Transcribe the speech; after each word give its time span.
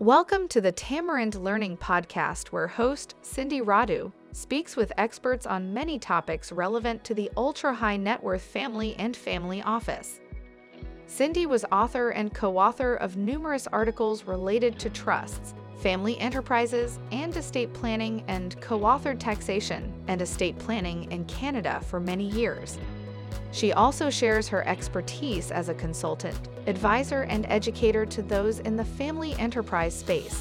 Welcome 0.00 0.48
to 0.48 0.60
the 0.60 0.72
Tamarind 0.72 1.36
Learning 1.36 1.76
Podcast, 1.76 2.48
where 2.48 2.66
host 2.66 3.14
Cindy 3.22 3.60
Radu 3.60 4.10
speaks 4.32 4.74
with 4.74 4.92
experts 4.98 5.46
on 5.46 5.72
many 5.72 6.00
topics 6.00 6.50
relevant 6.50 7.04
to 7.04 7.14
the 7.14 7.30
ultra 7.36 7.72
high 7.72 7.96
net 7.96 8.20
worth 8.20 8.42
family 8.42 8.96
and 8.98 9.16
family 9.16 9.62
office. 9.62 10.20
Cindy 11.06 11.46
was 11.46 11.64
author 11.70 12.10
and 12.10 12.34
co 12.34 12.58
author 12.58 12.96
of 12.96 13.16
numerous 13.16 13.68
articles 13.68 14.24
related 14.24 14.80
to 14.80 14.90
trusts, 14.90 15.54
family 15.78 16.18
enterprises, 16.18 16.98
and 17.12 17.34
estate 17.36 17.72
planning, 17.72 18.24
and 18.26 18.60
co 18.60 18.80
authored 18.80 19.20
taxation 19.20 19.94
and 20.08 20.20
estate 20.20 20.58
planning 20.58 21.10
in 21.12 21.24
Canada 21.26 21.80
for 21.86 22.00
many 22.00 22.28
years. 22.30 22.78
She 23.54 23.72
also 23.72 24.10
shares 24.10 24.48
her 24.48 24.66
expertise 24.66 25.52
as 25.52 25.68
a 25.68 25.74
consultant, 25.74 26.36
advisor, 26.66 27.22
and 27.22 27.46
educator 27.48 28.04
to 28.04 28.20
those 28.20 28.58
in 28.58 28.74
the 28.74 28.84
family 28.84 29.34
enterprise 29.34 29.96
space. 29.96 30.34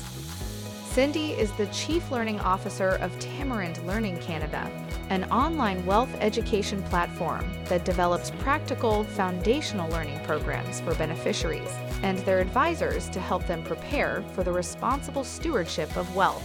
Cindy 0.89 1.33
is 1.33 1.51
the 1.51 1.67
Chief 1.67 2.09
Learning 2.09 2.39
Officer 2.39 2.95
of 3.01 3.17
Tamarind 3.19 3.85
Learning 3.85 4.17
Canada, 4.17 4.67
an 5.09 5.25
online 5.25 5.85
wealth 5.85 6.09
education 6.21 6.81
platform 6.85 7.45
that 7.65 7.85
develops 7.85 8.31
practical, 8.39 9.03
foundational 9.03 9.91
learning 9.91 10.19
programs 10.23 10.81
for 10.81 10.95
beneficiaries 10.95 11.71
and 12.01 12.17
their 12.19 12.39
advisors 12.39 13.09
to 13.09 13.19
help 13.19 13.45
them 13.45 13.63
prepare 13.63 14.23
for 14.33 14.43
the 14.43 14.51
responsible 14.51 15.23
stewardship 15.23 15.95
of 15.95 16.15
wealth. 16.15 16.43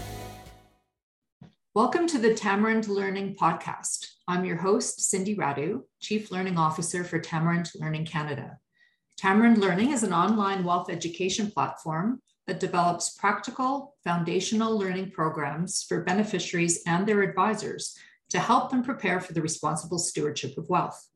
Welcome 1.75 2.07
to 2.09 2.19
the 2.19 2.35
Tamarind 2.35 2.89
Learning 2.89 3.35
Podcast. 3.35 4.18
I'm 4.31 4.45
your 4.45 4.59
host, 4.59 5.01
Cindy 5.01 5.35
Radu, 5.35 5.85
Chief 6.01 6.31
Learning 6.31 6.59
Officer 6.59 7.03
for 7.03 7.19
Tamarind 7.19 7.71
Learning 7.77 8.05
Canada. 8.05 8.59
Tamarind 9.17 9.57
Learning 9.57 9.91
is 9.91 10.03
an 10.03 10.13
online 10.13 10.65
wealth 10.65 10.91
education 10.91 11.51
platform 11.51 12.21
that 12.47 12.61
develops 12.61 13.17
practical, 13.17 13.97
foundational 14.05 14.79
learning 14.79 15.13
programs 15.13 15.83
for 15.83 16.05
beneficiaries 16.05 16.83
and 16.87 17.07
their 17.07 17.23
advisors 17.23 17.97
to 18.29 18.39
help 18.39 18.71
them 18.71 18.85
prepare 18.85 19.19
for 19.19 19.33
the 19.33 19.41
responsible 19.41 19.99
stewardship 19.99 20.59
of 20.59 20.69
wealth. 20.69 21.09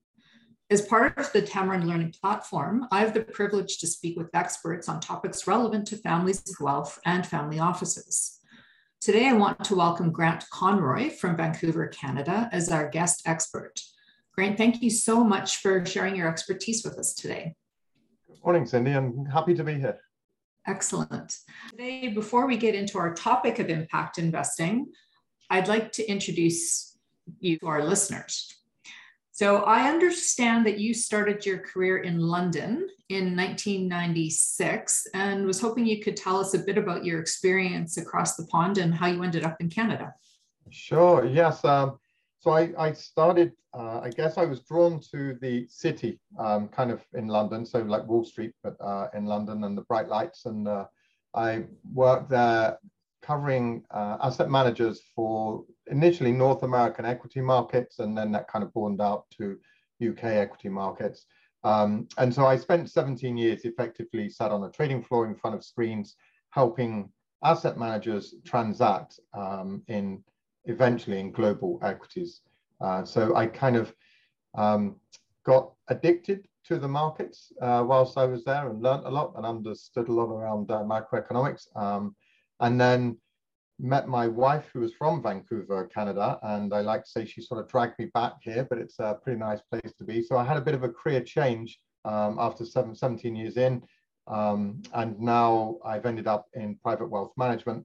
As 0.71 0.81
part 0.81 1.19
of 1.19 1.31
the 1.35 1.43
Tamarind 1.43 1.87
Learning 1.87 2.15
platform, 2.19 2.87
I 2.91 3.01
have 3.01 3.13
the 3.13 3.21
privilege 3.21 3.77
to 3.81 3.87
speak 3.87 4.17
with 4.17 4.35
experts 4.35 4.89
on 4.89 5.01
topics 5.01 5.47
relevant 5.47 5.87
to 5.89 5.99
families' 5.99 6.49
of 6.49 6.65
wealth 6.65 6.99
and 7.05 7.27
family 7.27 7.59
offices. 7.59 8.39
Today, 9.03 9.27
I 9.27 9.33
want 9.33 9.65
to 9.65 9.75
welcome 9.75 10.13
Grant 10.13 10.49
Conroy 10.51 11.11
from 11.11 11.37
Vancouver, 11.37 11.89
Canada, 11.89 12.49
as 12.53 12.71
our 12.71 12.89
guest 12.89 13.23
expert. 13.27 13.81
Grant, 14.33 14.57
thank 14.57 14.81
you 14.81 14.91
so 14.91 15.25
much 15.25 15.57
for 15.57 15.85
sharing 15.85 16.15
your 16.15 16.29
expertise 16.29 16.85
with 16.85 16.97
us 17.01 17.13
today. 17.13 17.57
Good 18.29 18.39
morning, 18.45 18.65
Cindy. 18.65 18.93
I'm 18.93 19.27
happy 19.27 19.55
to 19.55 19.65
be 19.65 19.75
here. 19.75 19.99
Excellent. 20.69 21.37
Today, 21.71 22.11
before 22.11 22.47
we 22.47 22.57
get 22.57 22.77
into 22.77 22.97
our 22.97 23.13
topic 23.13 23.59
of 23.59 23.71
impact 23.71 24.19
investing, 24.19 24.93
I'd 25.51 25.67
like 25.67 25.91
to 25.95 26.09
introduce 26.09 26.97
you 27.41 27.59
to 27.59 27.67
our 27.67 27.83
listeners. 27.83 28.55
So 29.35 29.63
I 29.63 29.89
understand 29.89 30.67
that 30.67 30.79
you 30.79 30.93
started 30.93 31.47
your 31.47 31.57
career 31.57 31.99
in 31.99 32.19
London 32.19 32.87
in 33.09 33.35
1996 33.35 35.07
and 35.15 35.47
was 35.47 35.59
hoping 35.59 35.87
you 35.87 36.03
could 36.03 36.19
tell 36.19 36.39
us 36.39 36.53
a 36.53 36.59
bit 36.59 36.77
about 36.77 37.03
your 37.03 37.19
experience 37.19 37.97
across 37.97 38.37
the 38.37 38.47
pond 38.49 38.77
and 38.77 38.95
how 38.95 39.07
you 39.07 39.23
ended 39.23 39.43
up 39.43 39.57
in 39.59 39.71
Canada. 39.71 40.13
Sure, 40.69 41.25
yes. 41.25 41.65
Um, 41.65 41.99
so 42.41 42.51
I, 42.51 42.73
I 42.77 42.93
started, 42.93 43.53
uh, 43.73 44.01
I 44.01 44.11
guess 44.11 44.37
I 44.37 44.45
was 44.45 44.61
drawn 44.61 45.01
to 45.13 45.39
the 45.41 45.67
city 45.67 46.21
um, 46.39 46.69
kind 46.69 46.91
of 46.91 47.03
in 47.15 47.27
London, 47.27 47.65
so 47.65 47.79
like 47.81 48.07
Wall 48.07 48.27
Street, 48.27 48.53
but 48.63 48.77
uh, 48.83 49.09
in 49.15 49.25
London 49.25 49.65
and 49.65 49.79
the 49.79 49.83
bright 49.83 50.09
lights. 50.09 50.45
And 50.45 50.69
uh, 50.69 50.85
I 51.35 51.65
worked 51.91 52.29
there 52.29 52.77
covering 53.23 53.85
uh, 53.91 54.19
asset 54.21 54.51
managers 54.51 55.01
for 55.15 55.65
initially 55.91 56.33
North 56.33 56.63
American 56.63 57.05
equity 57.05 57.41
markets, 57.41 57.99
and 57.99 58.17
then 58.17 58.33
that 58.33 58.49
kind 58.49 58.65
of 58.65 58.73
broadened 58.73 59.01
out 59.01 59.25
to 59.39 59.59
UK 60.07 60.25
equity 60.25 60.69
markets. 60.69 61.27
Um, 61.65 62.09
and 62.19 62.35
so 62.35 62.47
I 62.47 62.57
spent 62.57 62.91
17 62.91 63.37
years 63.37 63.65
effectively 63.65 64.29
sat 64.29 64.51
on 64.51 64.65
a 64.65 64.71
trading 64.71 65.03
floor 65.03 65.27
in 65.27 65.35
front 65.35 65.55
of 65.57 65.65
screens, 65.65 66.17
helping 66.51 67.11
asset 67.45 67.79
managers 67.79 68.35
transact 68.45 69.21
um, 69.35 69.83
in 69.89 70.23
eventually 70.65 71.21
in 71.21 71.33
global 71.33 71.79
equities. 71.83 72.41
Uh, 72.81 73.05
so 73.05 73.35
I 73.37 73.47
kind 73.47 73.77
of 73.77 73.95
um, 74.57 74.97
got 75.45 75.73
addicted 75.89 76.47
to 76.65 76.79
the 76.79 76.89
markets 76.89 77.53
uh, 77.61 77.85
whilst 77.87 78.17
I 78.17 78.25
was 78.25 78.45
there 78.45 78.69
and 78.69 78.83
learned 78.83 79.07
a 79.07 79.11
lot 79.11 79.35
and 79.37 79.45
understood 79.45 80.09
a 80.09 80.13
lot 80.13 80.33
around 80.33 80.71
uh, 80.71 80.83
macroeconomics. 80.83 81.67
Um, 81.77 82.15
and 82.61 82.81
then 82.81 83.19
met 83.83 84.07
my 84.07 84.29
wife 84.29 84.71
who 84.73 84.81
was 84.81 84.95
from 84.95 85.21
Vancouver, 85.21 85.87
Canada, 85.93 86.39
and 86.43 86.73
I 86.73 86.81
like 86.83 87.03
to 87.03 87.11
say 87.11 87.25
she 87.25 87.43
sort 87.43 87.61
of 87.61 87.69
dragged 87.69 87.99
me 87.99 88.07
back 88.15 88.35
here, 88.41 88.65
but 88.69 88.79
it's 88.79 89.01
a 89.01 89.19
pretty 89.23 89.41
nice 89.41 89.61
place 89.61 89.93
to 89.99 90.05
be. 90.05 90.23
So 90.23 90.37
I 90.37 90.45
had 90.45 90.57
a 90.57 90.61
bit 90.63 90.75
of 90.75 90.85
a 90.85 90.89
career 90.89 91.21
change 91.21 91.81
um, 92.05 92.39
after 92.39 92.65
seven, 92.65 92.95
17 92.95 93.35
years 93.35 93.57
in, 93.57 93.83
um, 94.29 94.83
and 94.95 95.19
now 95.19 95.79
I've 95.85 96.07
ended 96.07 96.29
up 96.29 96.47
in 96.55 96.77
private 96.77 97.11
wealth 97.11 97.33
management, 97.37 97.85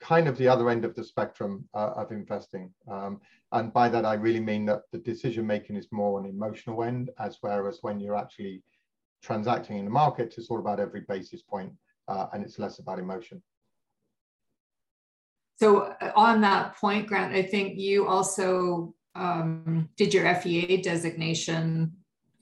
kind 0.00 0.28
of 0.28 0.36
the 0.36 0.48
other 0.48 0.68
end 0.68 0.84
of 0.84 0.94
the 0.94 1.02
spectrum 1.02 1.66
uh, 1.74 1.92
of 1.96 2.12
investing. 2.12 2.70
Um, 2.86 3.20
and 3.52 3.72
by 3.72 3.88
that, 3.88 4.04
I 4.04 4.14
really 4.14 4.40
mean 4.40 4.66
that 4.66 4.82
the 4.92 4.98
decision 4.98 5.46
making 5.46 5.76
is 5.76 5.88
more 5.90 6.20
an 6.20 6.26
emotional 6.26 6.84
end, 6.84 7.08
as 7.18 7.38
whereas 7.40 7.78
when 7.80 8.00
you're 8.00 8.16
actually 8.16 8.62
transacting 9.22 9.78
in 9.78 9.86
the 9.86 9.90
market, 9.90 10.34
it's 10.36 10.50
all 10.50 10.58
about 10.58 10.78
every 10.78 11.00
basis 11.08 11.40
point, 11.40 11.72
uh, 12.06 12.26
and 12.34 12.44
it's 12.44 12.58
less 12.58 12.80
about 12.80 12.98
emotion. 12.98 13.42
So 15.58 15.94
uh, 16.00 16.12
on 16.14 16.40
that 16.42 16.76
point, 16.76 17.08
Grant, 17.08 17.34
I 17.34 17.42
think 17.42 17.78
you 17.78 18.06
also 18.06 18.94
um, 19.14 19.88
did 19.96 20.14
your 20.14 20.32
FEA 20.36 20.80
designation 20.82 21.92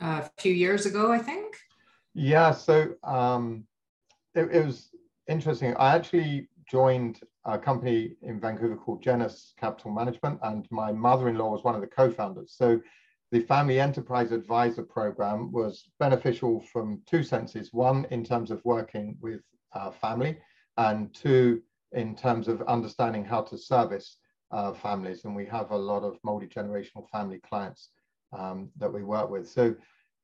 uh, 0.01 0.23
a 0.25 0.43
few 0.43 0.53
years 0.53 0.85
ago, 0.85 1.13
I 1.13 1.19
think. 1.19 1.57
Yeah, 2.15 2.51
so 2.53 2.95
um, 3.05 3.65
it, 4.35 4.49
it, 4.53 4.67
was 4.67 4.91
interesting. 5.29 5.75
I 5.79 5.95
actually 5.95 6.49
joined 6.71 7.21
a 7.47 7.59
company 7.59 8.17
in 8.23 8.39
Vancouver 8.39 8.77
called 8.77 9.03
Genus 9.03 9.55
Capital 9.59 9.93
Management, 9.93 10.39
and 10.43 10.67
my 10.71 10.93
mother-in-law 10.93 11.51
was 11.51 11.65
one 11.65 11.75
of 11.75 11.81
the 11.81 11.87
co-founders. 11.87 12.55
So 12.57 12.81
the 13.33 13.41
Family 13.41 13.81
Enterprise 13.81 14.33
Advisor 14.33 14.83
Program 14.83 15.51
was 15.53 15.89
beneficial 15.99 16.61
from 16.61 17.01
two 17.07 17.23
senses. 17.23 17.73
One, 17.73 18.07
in 18.11 18.25
terms 18.25 18.51
of 18.51 18.65
working 18.65 19.17
with 19.23 19.41
uh, 19.73 19.91
family, 19.91 20.39
and 20.77 21.15
two, 21.15 21.63
in 21.93 22.15
terms 22.17 22.49
of 22.49 22.63
understanding 22.63 23.25
how 23.25 23.43
to 23.43 23.59
service 23.59 24.19
uh, 24.51 24.73
families. 24.73 25.25
And 25.25 25.35
we 25.35 25.47
have 25.47 25.71
a 25.71 25.77
lot 25.77 26.03
of 26.03 26.19
multi-generational 26.25 27.09
family 27.11 27.41
clients 27.49 27.91
um, 28.37 28.71
that 28.79 28.93
we 28.93 29.03
work 29.03 29.31
with. 29.31 29.49
So 29.49 29.75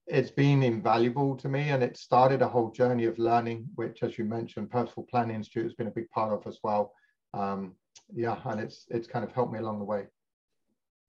it's 0.06 0.30
been 0.30 0.62
invaluable 0.62 1.36
to 1.36 1.48
me 1.48 1.70
and 1.70 1.82
it 1.82 1.96
started 1.96 2.42
a 2.42 2.48
whole 2.48 2.70
journey 2.70 3.04
of 3.04 3.18
learning, 3.18 3.66
which 3.76 4.02
as 4.02 4.18
you 4.18 4.24
mentioned, 4.24 4.70
Purposeful 4.70 5.06
Planning 5.10 5.36
Institute 5.36 5.64
has 5.64 5.74
been 5.74 5.86
a 5.86 5.92
big 5.92 6.10
part 6.10 6.32
of 6.32 6.46
as 6.46 6.58
well. 6.62 6.92
Um, 7.34 7.74
yeah, 8.14 8.36
and 8.44 8.60
it's 8.60 8.86
it's 8.90 9.06
kind 9.06 9.24
of 9.24 9.32
helped 9.32 9.52
me 9.52 9.58
along 9.58 9.78
the 9.78 9.84
way. 9.84 10.06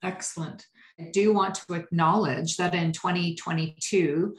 Excellent. 0.04 0.68
I 1.00 1.10
do 1.12 1.34
want 1.34 1.56
to 1.56 1.74
acknowledge 1.74 2.58
that 2.58 2.76
in 2.76 2.92
2022, 2.92 4.36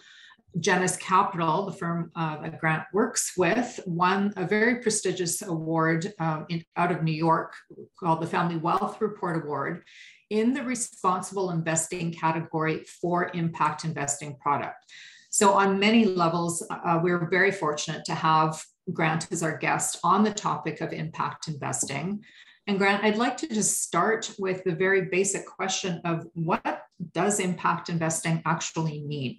Genus 0.60 0.97
Capital, 0.97 1.66
the 1.66 1.72
firm 1.72 2.12
uh, 2.15 2.41
that 2.42 2.60
Grant 2.60 2.84
works 2.92 3.32
with, 3.37 3.81
won 3.87 4.32
a 4.37 4.47
very 4.47 4.76
prestigious 4.76 5.42
award 5.42 6.12
um, 6.20 6.47
in, 6.48 6.65
out 6.76 6.92
of 6.92 7.03
New 7.03 7.12
York 7.12 7.54
called 7.98 8.20
the 8.20 8.26
Family 8.26 8.56
Wealth 8.56 9.00
Report 9.00 9.44
Award 9.44 9.82
in 10.31 10.53
the 10.53 10.62
responsible 10.62 11.50
investing 11.50 12.12
category 12.12 12.84
for 13.00 13.31
impact 13.34 13.84
investing 13.84 14.37
product. 14.37 14.84
So, 15.31 15.54
on 15.54 15.81
many 15.81 16.04
levels, 16.04 16.64
uh, 16.70 17.00
we're 17.03 17.28
very 17.28 17.50
fortunate 17.50 18.04
to 18.04 18.14
have 18.14 18.62
Grant 18.93 19.26
as 19.32 19.43
our 19.43 19.56
guest 19.56 19.98
on 20.04 20.23
the 20.23 20.32
topic 20.32 20.81
of 20.81 20.93
impact 20.93 21.49
investing. 21.49 22.23
And 22.67 22.78
Grant, 22.78 23.02
I'd 23.02 23.17
like 23.17 23.37
to 23.38 23.49
just 23.49 23.82
start 23.82 24.32
with 24.38 24.62
the 24.64 24.75
very 24.75 25.06
basic 25.06 25.44
question 25.44 26.00
of 26.05 26.26
what 26.34 26.82
does 27.12 27.40
impact 27.40 27.88
investing 27.88 28.43
actually 28.46 29.02
mean? 29.02 29.38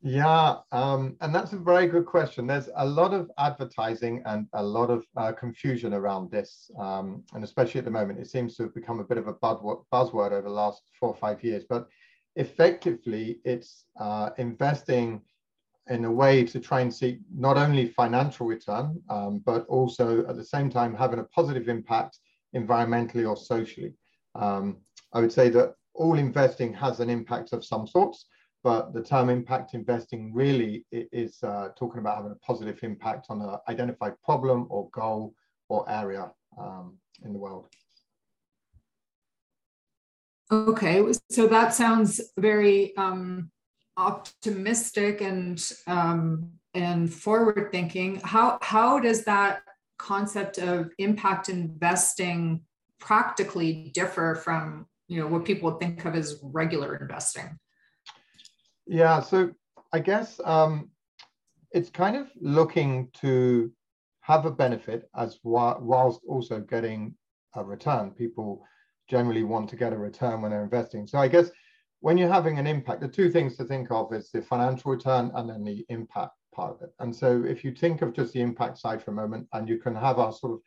Yeah, 0.00 0.58
um, 0.70 1.16
and 1.20 1.34
that's 1.34 1.52
a 1.52 1.58
very 1.58 1.88
good 1.88 2.06
question. 2.06 2.46
There's 2.46 2.70
a 2.76 2.86
lot 2.86 3.12
of 3.12 3.30
advertising 3.36 4.22
and 4.26 4.46
a 4.52 4.62
lot 4.62 4.90
of 4.90 5.04
uh, 5.16 5.32
confusion 5.32 5.92
around 5.92 6.30
this, 6.30 6.70
um, 6.78 7.24
and 7.34 7.42
especially 7.42 7.80
at 7.80 7.84
the 7.84 7.90
moment, 7.90 8.20
it 8.20 8.30
seems 8.30 8.56
to 8.56 8.64
have 8.64 8.74
become 8.74 9.00
a 9.00 9.04
bit 9.04 9.18
of 9.18 9.26
a 9.26 9.34
buzzword 9.34 10.30
over 10.30 10.42
the 10.42 10.48
last 10.48 10.82
four 11.00 11.08
or 11.08 11.16
five 11.16 11.42
years. 11.42 11.64
But 11.68 11.88
effectively, 12.36 13.40
it's 13.44 13.86
uh, 13.98 14.30
investing 14.38 15.20
in 15.88 16.04
a 16.04 16.12
way 16.12 16.44
to 16.44 16.60
try 16.60 16.80
and 16.80 16.94
seek 16.94 17.18
not 17.34 17.56
only 17.56 17.88
financial 17.88 18.46
return, 18.46 19.02
um, 19.10 19.42
but 19.44 19.66
also 19.66 20.24
at 20.28 20.36
the 20.36 20.44
same 20.44 20.70
time 20.70 20.94
having 20.94 21.18
a 21.18 21.24
positive 21.24 21.68
impact 21.68 22.18
environmentally 22.54 23.28
or 23.28 23.36
socially. 23.36 23.94
Um, 24.36 24.76
I 25.12 25.20
would 25.20 25.32
say 25.32 25.48
that 25.50 25.74
all 25.94 26.18
investing 26.18 26.72
has 26.74 27.00
an 27.00 27.10
impact 27.10 27.52
of 27.52 27.64
some 27.64 27.86
sorts. 27.86 28.26
But 28.64 28.92
the 28.92 29.02
term 29.02 29.30
impact 29.30 29.74
investing 29.74 30.32
really 30.34 30.84
is 30.90 31.42
uh, 31.42 31.68
talking 31.78 32.00
about 32.00 32.16
having 32.16 32.32
a 32.32 32.46
positive 32.46 32.78
impact 32.82 33.26
on 33.28 33.40
an 33.40 33.56
identified 33.68 34.14
problem 34.22 34.66
or 34.68 34.88
goal 34.90 35.34
or 35.68 35.88
area 35.90 36.30
um, 36.58 36.98
in 37.24 37.32
the 37.32 37.38
world. 37.38 37.68
Okay, 40.50 41.04
so 41.30 41.46
that 41.46 41.74
sounds 41.74 42.20
very 42.38 42.96
um, 42.96 43.50
optimistic 43.96 45.20
and 45.20 45.62
um, 45.86 46.50
and 46.72 47.12
forward 47.12 47.68
thinking. 47.70 48.20
How 48.24 48.58
how 48.62 48.98
does 48.98 49.24
that 49.24 49.60
concept 49.98 50.58
of 50.58 50.90
impact 50.98 51.50
investing 51.50 52.62
practically 52.98 53.90
differ 53.94 54.36
from 54.36 54.86
you 55.06 55.20
know 55.20 55.26
what 55.26 55.44
people 55.44 55.70
think 55.72 56.04
of 56.06 56.14
as 56.14 56.40
regular 56.42 56.96
investing? 56.96 57.58
Yeah, 58.88 59.20
so 59.20 59.50
I 59.92 59.98
guess 59.98 60.40
um, 60.44 60.90
it's 61.72 61.90
kind 61.90 62.16
of 62.16 62.28
looking 62.40 63.10
to 63.20 63.70
have 64.20 64.46
a 64.46 64.50
benefit 64.50 65.08
as 65.14 65.38
whilst 65.42 66.20
also 66.26 66.60
getting 66.60 67.14
a 67.54 67.62
return. 67.62 68.10
People 68.12 68.64
generally 69.08 69.42
want 69.42 69.68
to 69.70 69.76
get 69.76 69.92
a 69.92 69.98
return 69.98 70.40
when 70.40 70.50
they're 70.50 70.64
investing. 70.64 71.06
So 71.06 71.18
I 71.18 71.28
guess 71.28 71.50
when 72.00 72.16
you're 72.16 72.32
having 72.32 72.58
an 72.58 72.66
impact, 72.66 73.02
the 73.02 73.08
two 73.08 73.30
things 73.30 73.56
to 73.58 73.64
think 73.64 73.90
of 73.90 74.12
is 74.12 74.30
the 74.30 74.40
financial 74.40 74.90
return 74.90 75.32
and 75.34 75.50
then 75.50 75.64
the 75.64 75.84
impact 75.90 76.32
part 76.54 76.74
of 76.74 76.82
it. 76.82 76.90
And 76.98 77.14
so 77.14 77.44
if 77.44 77.64
you 77.64 77.72
think 77.72 78.00
of 78.00 78.14
just 78.14 78.32
the 78.32 78.40
impact 78.40 78.78
side 78.78 79.02
for 79.02 79.10
a 79.10 79.14
moment, 79.14 79.48
and 79.52 79.68
you 79.68 79.78
can 79.78 79.94
have 79.94 80.18
a 80.18 80.32
sort 80.32 80.52
of 80.54 80.60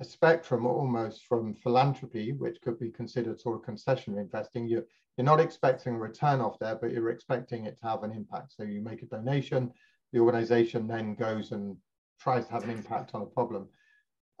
a 0.00 0.04
spectrum 0.04 0.66
almost 0.66 1.24
from 1.24 1.54
philanthropy, 1.54 2.32
which 2.32 2.60
could 2.60 2.78
be 2.78 2.90
considered 2.90 3.40
sort 3.40 3.56
of 3.56 3.62
concessionary 3.74 4.20
investing. 4.20 4.68
You're, 4.68 4.84
you're 5.16 5.24
not 5.24 5.40
expecting 5.40 5.94
a 5.94 5.98
return 5.98 6.40
off 6.40 6.58
there, 6.58 6.76
but 6.76 6.92
you're 6.92 7.10
expecting 7.10 7.64
it 7.64 7.78
to 7.80 7.88
have 7.88 8.02
an 8.02 8.12
impact. 8.12 8.54
So 8.56 8.62
you 8.62 8.82
make 8.82 9.02
a 9.02 9.06
donation, 9.06 9.72
the 10.12 10.20
organization 10.20 10.86
then 10.86 11.14
goes 11.14 11.52
and 11.52 11.76
tries 12.20 12.46
to 12.46 12.52
have 12.52 12.64
an 12.64 12.70
impact 12.70 13.14
on 13.14 13.22
a 13.22 13.26
problem. 13.26 13.68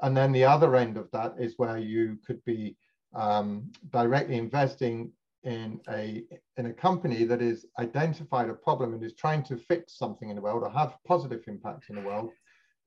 And 0.02 0.14
then 0.14 0.32
the 0.32 0.44
other 0.44 0.76
end 0.76 0.98
of 0.98 1.10
that 1.12 1.34
is 1.38 1.54
where 1.56 1.78
you 1.78 2.18
could 2.26 2.44
be 2.44 2.76
um, 3.14 3.70
directly 3.90 4.36
investing 4.36 5.12
in 5.44 5.80
a 5.88 6.24
in 6.56 6.66
a 6.66 6.72
company 6.72 7.24
that 7.24 7.40
is 7.40 7.66
identified 7.78 8.50
a 8.50 8.54
problem 8.54 8.92
and 8.92 9.02
is 9.02 9.14
trying 9.14 9.44
to 9.44 9.56
fix 9.56 9.96
something 9.96 10.28
in 10.28 10.36
the 10.36 10.42
world 10.42 10.64
or 10.64 10.70
have 10.70 10.96
positive 11.06 11.42
impact 11.46 11.88
in 11.88 11.94
the 11.94 12.02
world 12.02 12.30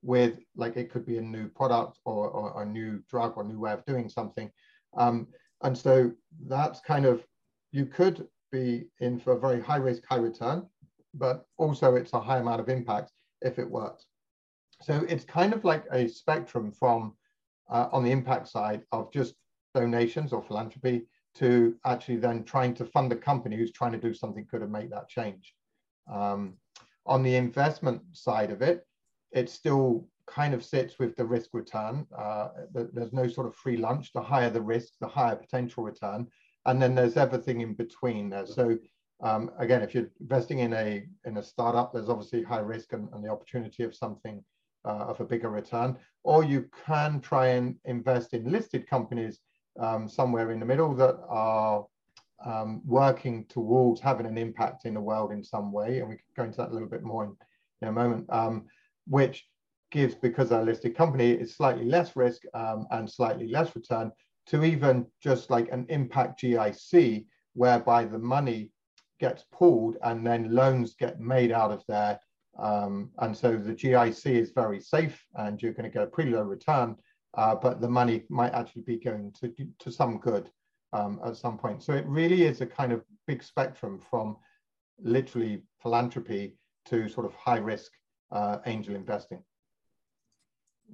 with 0.01 0.39
like 0.55 0.77
it 0.77 0.91
could 0.91 1.05
be 1.05 1.17
a 1.17 1.21
new 1.21 1.47
product 1.47 1.99
or, 2.05 2.29
or 2.29 2.63
a 2.63 2.65
new 2.65 3.01
drug 3.09 3.33
or 3.35 3.43
new 3.43 3.59
way 3.59 3.71
of 3.71 3.85
doing 3.85 4.09
something 4.09 4.49
um, 4.97 5.27
and 5.63 5.77
so 5.77 6.11
that's 6.47 6.79
kind 6.81 7.05
of 7.05 7.23
you 7.71 7.85
could 7.85 8.27
be 8.51 8.87
in 8.99 9.19
for 9.19 9.33
a 9.33 9.39
very 9.39 9.61
high 9.61 9.77
risk 9.77 10.03
high 10.09 10.17
return 10.17 10.65
but 11.13 11.45
also 11.57 11.95
it's 11.95 12.13
a 12.13 12.19
high 12.19 12.37
amount 12.37 12.61
of 12.61 12.69
impact 12.69 13.11
if 13.41 13.59
it 13.59 13.69
works 13.69 14.05
so 14.81 15.05
it's 15.09 15.25
kind 15.25 15.53
of 15.53 15.65
like 15.65 15.85
a 15.91 16.07
spectrum 16.07 16.71
from 16.71 17.13
uh, 17.69 17.87
on 17.91 18.03
the 18.03 18.11
impact 18.11 18.47
side 18.47 18.83
of 18.91 19.11
just 19.11 19.35
donations 19.75 20.33
or 20.33 20.41
philanthropy 20.41 21.05
to 21.35 21.75
actually 21.85 22.17
then 22.17 22.43
trying 22.43 22.73
to 22.73 22.85
fund 22.85 23.11
a 23.11 23.15
company 23.15 23.55
who's 23.55 23.71
trying 23.71 23.91
to 23.91 23.97
do 23.97 24.13
something 24.13 24.47
good 24.49 24.61
and 24.61 24.71
make 24.71 24.89
that 24.89 25.07
change. 25.07 25.53
Um, 26.11 26.55
on 27.05 27.23
the 27.23 27.35
investment 27.35 28.01
side 28.13 28.51
of 28.51 28.61
it, 28.61 28.85
it 29.31 29.49
still 29.49 30.07
kind 30.27 30.53
of 30.53 30.63
sits 30.63 30.99
with 30.99 31.15
the 31.15 31.25
risk 31.25 31.49
return. 31.53 32.05
Uh, 32.15 32.49
there's 32.71 33.13
no 33.13 33.27
sort 33.27 33.47
of 33.47 33.55
free 33.55 33.77
lunch. 33.77 34.13
The 34.13 34.21
higher 34.21 34.49
the 34.49 34.61
risk, 34.61 34.93
the 34.99 35.07
higher 35.07 35.35
potential 35.35 35.83
return. 35.83 36.27
And 36.65 36.81
then 36.81 36.93
there's 36.95 37.17
everything 37.17 37.61
in 37.61 37.73
between 37.73 38.29
there. 38.29 38.45
So 38.45 38.77
um, 39.21 39.51
again, 39.57 39.81
if 39.81 39.93
you're 39.93 40.09
investing 40.21 40.59
in 40.59 40.73
a 40.73 41.05
in 41.25 41.37
a 41.37 41.43
startup, 41.43 41.91
there's 41.91 42.09
obviously 42.09 42.43
high 42.43 42.59
risk 42.59 42.93
and, 42.93 43.09
and 43.13 43.23
the 43.23 43.29
opportunity 43.29 43.83
of 43.83 43.95
something 43.95 44.43
uh, 44.85 45.05
of 45.09 45.19
a 45.19 45.25
bigger 45.25 45.49
return. 45.49 45.97
Or 46.23 46.43
you 46.43 46.69
can 46.85 47.19
try 47.21 47.47
and 47.47 47.75
invest 47.85 48.33
in 48.33 48.51
listed 48.51 48.87
companies 48.87 49.39
um, 49.79 50.07
somewhere 50.07 50.51
in 50.51 50.59
the 50.59 50.65
middle 50.65 50.93
that 50.95 51.17
are 51.27 51.85
um, 52.45 52.81
working 52.85 53.45
towards 53.49 53.99
having 53.99 54.25
an 54.25 54.37
impact 54.37 54.85
in 54.85 54.93
the 54.93 55.01
world 55.01 55.31
in 55.31 55.43
some 55.43 55.71
way. 55.71 55.99
And 55.99 56.09
we 56.09 56.15
can 56.15 56.25
go 56.35 56.43
into 56.43 56.57
that 56.57 56.69
a 56.69 56.73
little 56.73 56.87
bit 56.87 57.03
more 57.03 57.25
in, 57.25 57.35
in 57.81 57.87
a 57.89 57.91
moment, 57.91 58.25
um, 58.29 58.65
which 59.09 59.45
gives, 59.91 60.15
because 60.15 60.49
they're 60.49 60.61
a 60.61 60.65
listed 60.65 60.95
company, 60.95 61.31
is 61.31 61.55
slightly 61.55 61.85
less 61.85 62.15
risk 62.15 62.43
um, 62.53 62.85
and 62.91 63.09
slightly 63.09 63.47
less 63.47 63.75
return 63.75 64.11
to 64.47 64.63
even 64.63 65.05
just 65.21 65.49
like 65.49 65.69
an 65.71 65.85
impact 65.89 66.41
GIC, 66.41 67.25
whereby 67.53 68.05
the 68.05 68.19
money 68.19 68.71
gets 69.19 69.43
pooled 69.51 69.97
and 70.03 70.25
then 70.25 70.53
loans 70.53 70.95
get 70.95 71.19
made 71.19 71.51
out 71.51 71.71
of 71.71 71.83
there. 71.87 72.19
Um, 72.57 73.11
and 73.19 73.35
so 73.35 73.57
the 73.57 73.73
GIC 73.73 74.25
is 74.27 74.51
very 74.51 74.79
safe 74.79 75.21
and 75.35 75.61
you're 75.61 75.73
going 75.73 75.89
to 75.89 75.93
get 75.93 76.03
a 76.03 76.07
pretty 76.07 76.31
low 76.31 76.43
return 76.43 76.95
uh, 77.35 77.55
but 77.55 77.79
the 77.79 77.89
money 77.89 78.23
might 78.29 78.53
actually 78.53 78.81
be 78.83 78.97
going 78.97 79.31
to, 79.39 79.53
to 79.79 79.91
some 79.91 80.17
good 80.17 80.49
um, 80.93 81.19
at 81.23 81.37
some 81.37 81.57
point. 81.57 81.83
So 81.83 81.93
it 81.93 82.05
really 82.07 82.43
is 82.43 82.61
a 82.61 82.65
kind 82.65 82.91
of 82.91 83.03
big 83.27 83.43
spectrum 83.43 83.99
from 84.09 84.37
literally 85.01 85.63
philanthropy 85.81 86.55
to 86.85 87.07
sort 87.07 87.25
of 87.25 87.35
high 87.35 87.57
risk 87.57 87.91
uh, 88.31 88.57
angel 88.65 88.95
investing. 88.95 89.43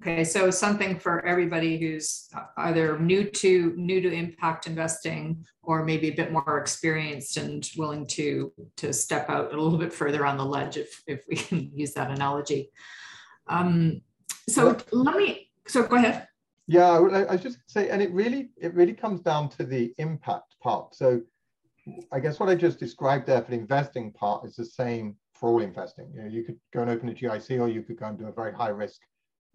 Okay, 0.01 0.25
so 0.25 0.51
something 0.51 0.99
for 0.99 1.25
everybody 1.25 1.77
who's 1.77 2.27
either 2.57 2.99
new 2.99 3.23
to 3.23 3.73
new 3.77 4.01
to 4.01 4.11
impact 4.11 4.67
investing 4.67 5.45
or 5.63 5.85
maybe 5.85 6.09
a 6.09 6.15
bit 6.15 6.33
more 6.33 6.57
experienced 6.59 7.37
and 7.37 7.69
willing 7.77 8.05
to 8.07 8.51
to 8.75 8.91
step 8.91 9.29
out 9.29 9.53
a 9.53 9.61
little 9.61 9.79
bit 9.79 9.93
further 9.93 10.25
on 10.25 10.37
the 10.37 10.45
ledge, 10.45 10.75
if 10.75 11.01
if 11.07 11.23
we 11.29 11.35
can 11.47 11.71
use 11.73 11.93
that 11.93 12.11
analogy. 12.11 12.71
Um, 13.47 14.01
so 14.49 14.77
let 14.91 15.15
me 15.15 15.49
so 15.65 15.83
go 15.83 15.95
ahead. 15.95 16.27
Yeah, 16.67 16.93
I 16.93 17.31
was 17.31 17.41
just 17.41 17.59
say, 17.67 17.89
and 17.89 18.01
it 18.01 18.11
really, 18.11 18.49
it 18.57 18.73
really 18.73 18.93
comes 18.93 19.21
down 19.21 19.49
to 19.49 19.63
the 19.63 19.93
impact 19.99 20.55
part. 20.61 20.95
So 20.95 21.21
I 22.11 22.19
guess 22.19 22.39
what 22.39 22.49
I 22.49 22.55
just 22.55 22.79
described 22.79 23.27
there 23.27 23.41
for 23.41 23.51
the 23.51 23.57
investing 23.57 24.11
part 24.11 24.45
is 24.45 24.55
the 24.55 24.65
same 24.65 25.15
for 25.35 25.49
all 25.49 25.61
investing. 25.61 26.07
You 26.13 26.23
know, 26.23 26.29
you 26.29 26.43
could 26.43 26.57
go 26.73 26.81
and 26.81 26.89
open 26.89 27.09
a 27.09 27.13
GIC 27.13 27.59
or 27.59 27.67
you 27.67 27.83
could 27.83 27.99
go 27.99 28.05
and 28.07 28.17
do 28.17 28.27
a 28.27 28.31
very 28.31 28.53
high 28.53 28.69
risk 28.69 29.01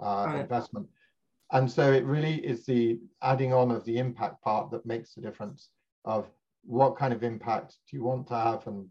uh, 0.00 0.24
right. 0.26 0.40
investment. 0.40 0.86
And 1.52 1.70
so 1.70 1.92
it 1.92 2.04
really 2.04 2.34
is 2.46 2.64
the 2.64 2.98
adding 3.22 3.52
on 3.52 3.70
of 3.70 3.84
the 3.84 3.98
impact 3.98 4.42
part 4.42 4.70
that 4.70 4.86
makes 4.86 5.14
the 5.14 5.20
difference 5.20 5.70
of 6.04 6.26
what 6.64 6.96
kind 6.96 7.12
of 7.12 7.22
impact 7.22 7.76
do 7.90 7.96
you 7.96 8.04
want 8.04 8.28
to 8.28 8.34
have 8.34 8.66
and 8.66 8.86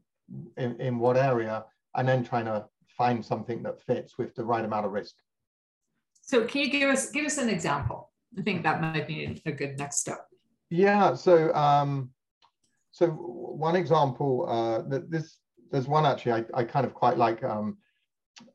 in, 0.58 0.80
in 0.82 1.00
what 1.00 1.16
area, 1.16 1.66
and 1.96 2.08
then 2.08 2.24
trying 2.24 2.46
to 2.46 2.66
find 2.98 3.24
something 3.24 3.64
that 3.64 3.82
fits 3.82 4.18
with 4.18 4.36
the 4.36 4.44
right 4.44 4.66
amount 4.66 4.86
of 4.86 4.92
risk. 4.92 5.16
So 6.22 6.46
can 6.46 6.62
you 6.62 6.70
give 6.70 6.90
us 6.90 7.10
give 7.10 7.26
us 7.26 7.38
an 7.38 7.50
example? 7.50 8.12
I 8.38 8.42
think 8.42 8.64
that 8.64 8.82
might 8.82 9.08
be 9.08 9.42
a 9.46 9.52
good 9.52 9.80
next 9.80 10.02
step. 10.02 10.28
Yeah. 10.70 11.16
So 11.16 11.54
um, 11.56 12.12
so 12.92 13.08
one 13.08 13.76
example 13.76 14.46
uh, 14.48 14.88
that 14.90 15.10
this 15.10 15.38
there's 15.72 15.88
one 15.88 16.06
actually 16.06 16.34
I, 16.34 16.46
I 16.54 16.64
kind 16.64 16.86
of 16.86 16.94
quite 16.94 17.18
like 17.18 17.44
um, 17.44 17.78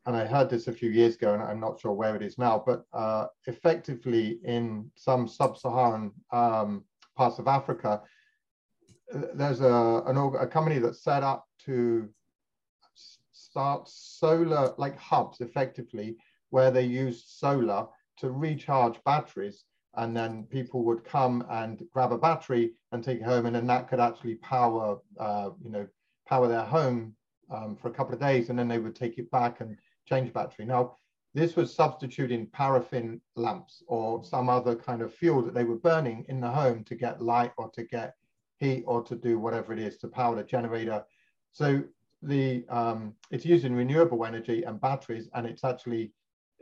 and 0.07 0.17
I 0.17 0.25
heard 0.25 0.51
this 0.51 0.69
a 0.69 0.73
few 0.73 0.91
years 0.91 1.17
ago 1.17 1.35
and 1.35 1.43
I'm 1.43 1.61
not 1.61 1.81
sure 1.81 1.93
where 1.93 2.17
it 2.17 2.23
is 2.23 2.39
now, 2.39 2.63
but 2.65 2.85
uh, 2.93 3.27
effectively 3.47 4.39
in 4.45 4.91
some 4.95 5.29
sub-Saharan 5.29 6.13
um, 6.33 6.85
parts 7.17 7.39
of 7.39 7.49
Africa, 7.49 8.03
there's 9.35 9.61
a, 9.61 10.03
an, 10.07 10.17
a 10.17 10.47
company 10.47 10.79
that's 10.79 11.05
set 11.05 11.23
up 11.23 11.47
to 11.67 12.09
start 13.33 13.89
solar 13.89 14.75
like 14.79 14.99
hubs 14.99 15.41
effectively 15.41 16.17
where 16.51 16.71
they 16.71 16.83
use 16.83 17.25
solar 17.27 17.87
to 18.19 18.31
recharge 18.31 19.03
batteries 19.05 19.65
and 19.97 20.17
then 20.17 20.45
people 20.45 20.83
would 20.83 21.05
come 21.05 21.45
and 21.51 21.85
grab 21.93 22.11
a 22.11 22.19
battery 22.19 22.73
and 22.93 23.05
take 23.05 23.21
it 23.21 23.25
home 23.25 23.47
and 23.47 23.55
then 23.55 23.67
that 23.67 23.89
could 23.89 24.01
actually 24.01 24.35
power 24.37 24.99
uh, 25.21 25.51
you 25.63 25.71
know 25.71 25.87
power 26.27 26.49
their 26.49 26.65
home 26.65 27.15
um, 27.51 27.77
for 27.77 27.89
a 27.89 27.93
couple 27.93 28.15
of 28.15 28.21
days 28.21 28.49
and 28.49 28.59
then 28.59 28.69
they 28.69 28.79
would 28.79 28.97
take 28.97 29.19
it 29.19 29.31
back 29.31 29.61
and 29.61 29.77
change 30.09 30.33
battery 30.33 30.65
now 30.65 30.97
this 31.35 31.57
was 31.57 31.75
substituting 31.75 32.47
paraffin 32.47 33.21
lamps 33.35 33.83
or 33.89 34.23
some 34.25 34.49
other 34.49 34.77
kind 34.77 35.03
of 35.03 35.13
fuel 35.13 35.43
that 35.43 35.55
they 35.55 35.65
were 35.65 35.77
burning 35.77 36.25
in 36.29 36.41
the 36.41 36.49
home 36.49 36.85
to 36.85 36.95
get 36.95 37.23
light 37.23 37.53
or 37.57 37.69
to 37.71 37.83
get 37.83 38.15
heat 38.59 38.85
or 38.87 39.03
to 39.03 39.17
do 39.17 39.39
whatever 39.39 39.73
it 39.73 39.79
is 39.79 39.97
to 39.97 40.09
power 40.09 40.37
the 40.37 40.45
generator 40.45 41.05
so 41.53 41.83
the 42.23 42.65
um, 42.71 43.15
it's 43.31 43.45
using 43.45 43.75
renewable 43.75 44.25
energy 44.25 44.63
and 44.63 44.81
batteries 44.81 45.29
and 45.35 45.47
it's 45.47 45.65
actually 45.65 46.13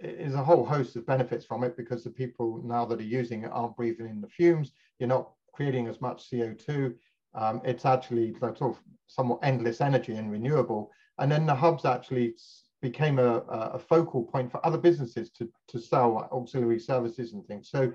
is 0.03 0.35
a 0.35 0.43
whole 0.43 0.65
host 0.65 0.97
of 0.97 1.07
benefits 1.07 1.45
from 1.45 1.63
it 1.65 1.77
because 1.77 2.03
the 2.03 2.11
people 2.11 2.61
now 2.65 2.85
that 2.85 3.01
are 3.01 3.05
using 3.05 3.45
it 3.45 3.51
aren't 3.53 3.77
breathing 3.77 4.09
in 4.09 4.21
the 4.21 4.29
fumes. 4.29 4.73
You're 4.99 5.09
not 5.09 5.31
creating 5.53 5.87
as 5.87 6.01
much 6.01 6.31
CO2. 6.31 6.95
Um, 7.35 7.61
it's 7.65 7.85
actually 7.85 8.35
sort 8.39 8.63
of 8.63 8.79
somewhat 9.07 9.41
endless 9.43 9.81
energy 9.81 10.15
and 10.15 10.31
renewable. 10.31 10.91
And 11.19 11.31
then 11.31 11.47
the 11.47 11.55
hubs 11.55 11.85
actually 11.85 12.35
became 12.81 13.19
a, 13.19 13.37
a 13.49 13.79
focal 13.79 14.25
point 14.25 14.51
for 14.51 14.65
other 14.67 14.79
businesses 14.79 15.31
to, 15.31 15.49
to 15.69 15.79
sell 15.79 16.29
auxiliary 16.33 16.81
services 16.81 17.33
and 17.33 17.47
things. 17.47 17.71
So 17.71 17.93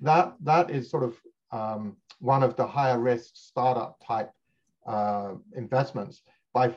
that 0.00 0.34
that 0.42 0.70
is 0.70 0.90
sort 0.90 1.02
of 1.02 1.14
um, 1.50 1.96
one 2.20 2.42
of 2.42 2.54
the 2.56 2.66
higher 2.66 2.98
risk 2.98 3.30
startup 3.34 3.98
type 4.06 4.30
uh, 4.86 5.34
investments. 5.56 6.22
by 6.52 6.74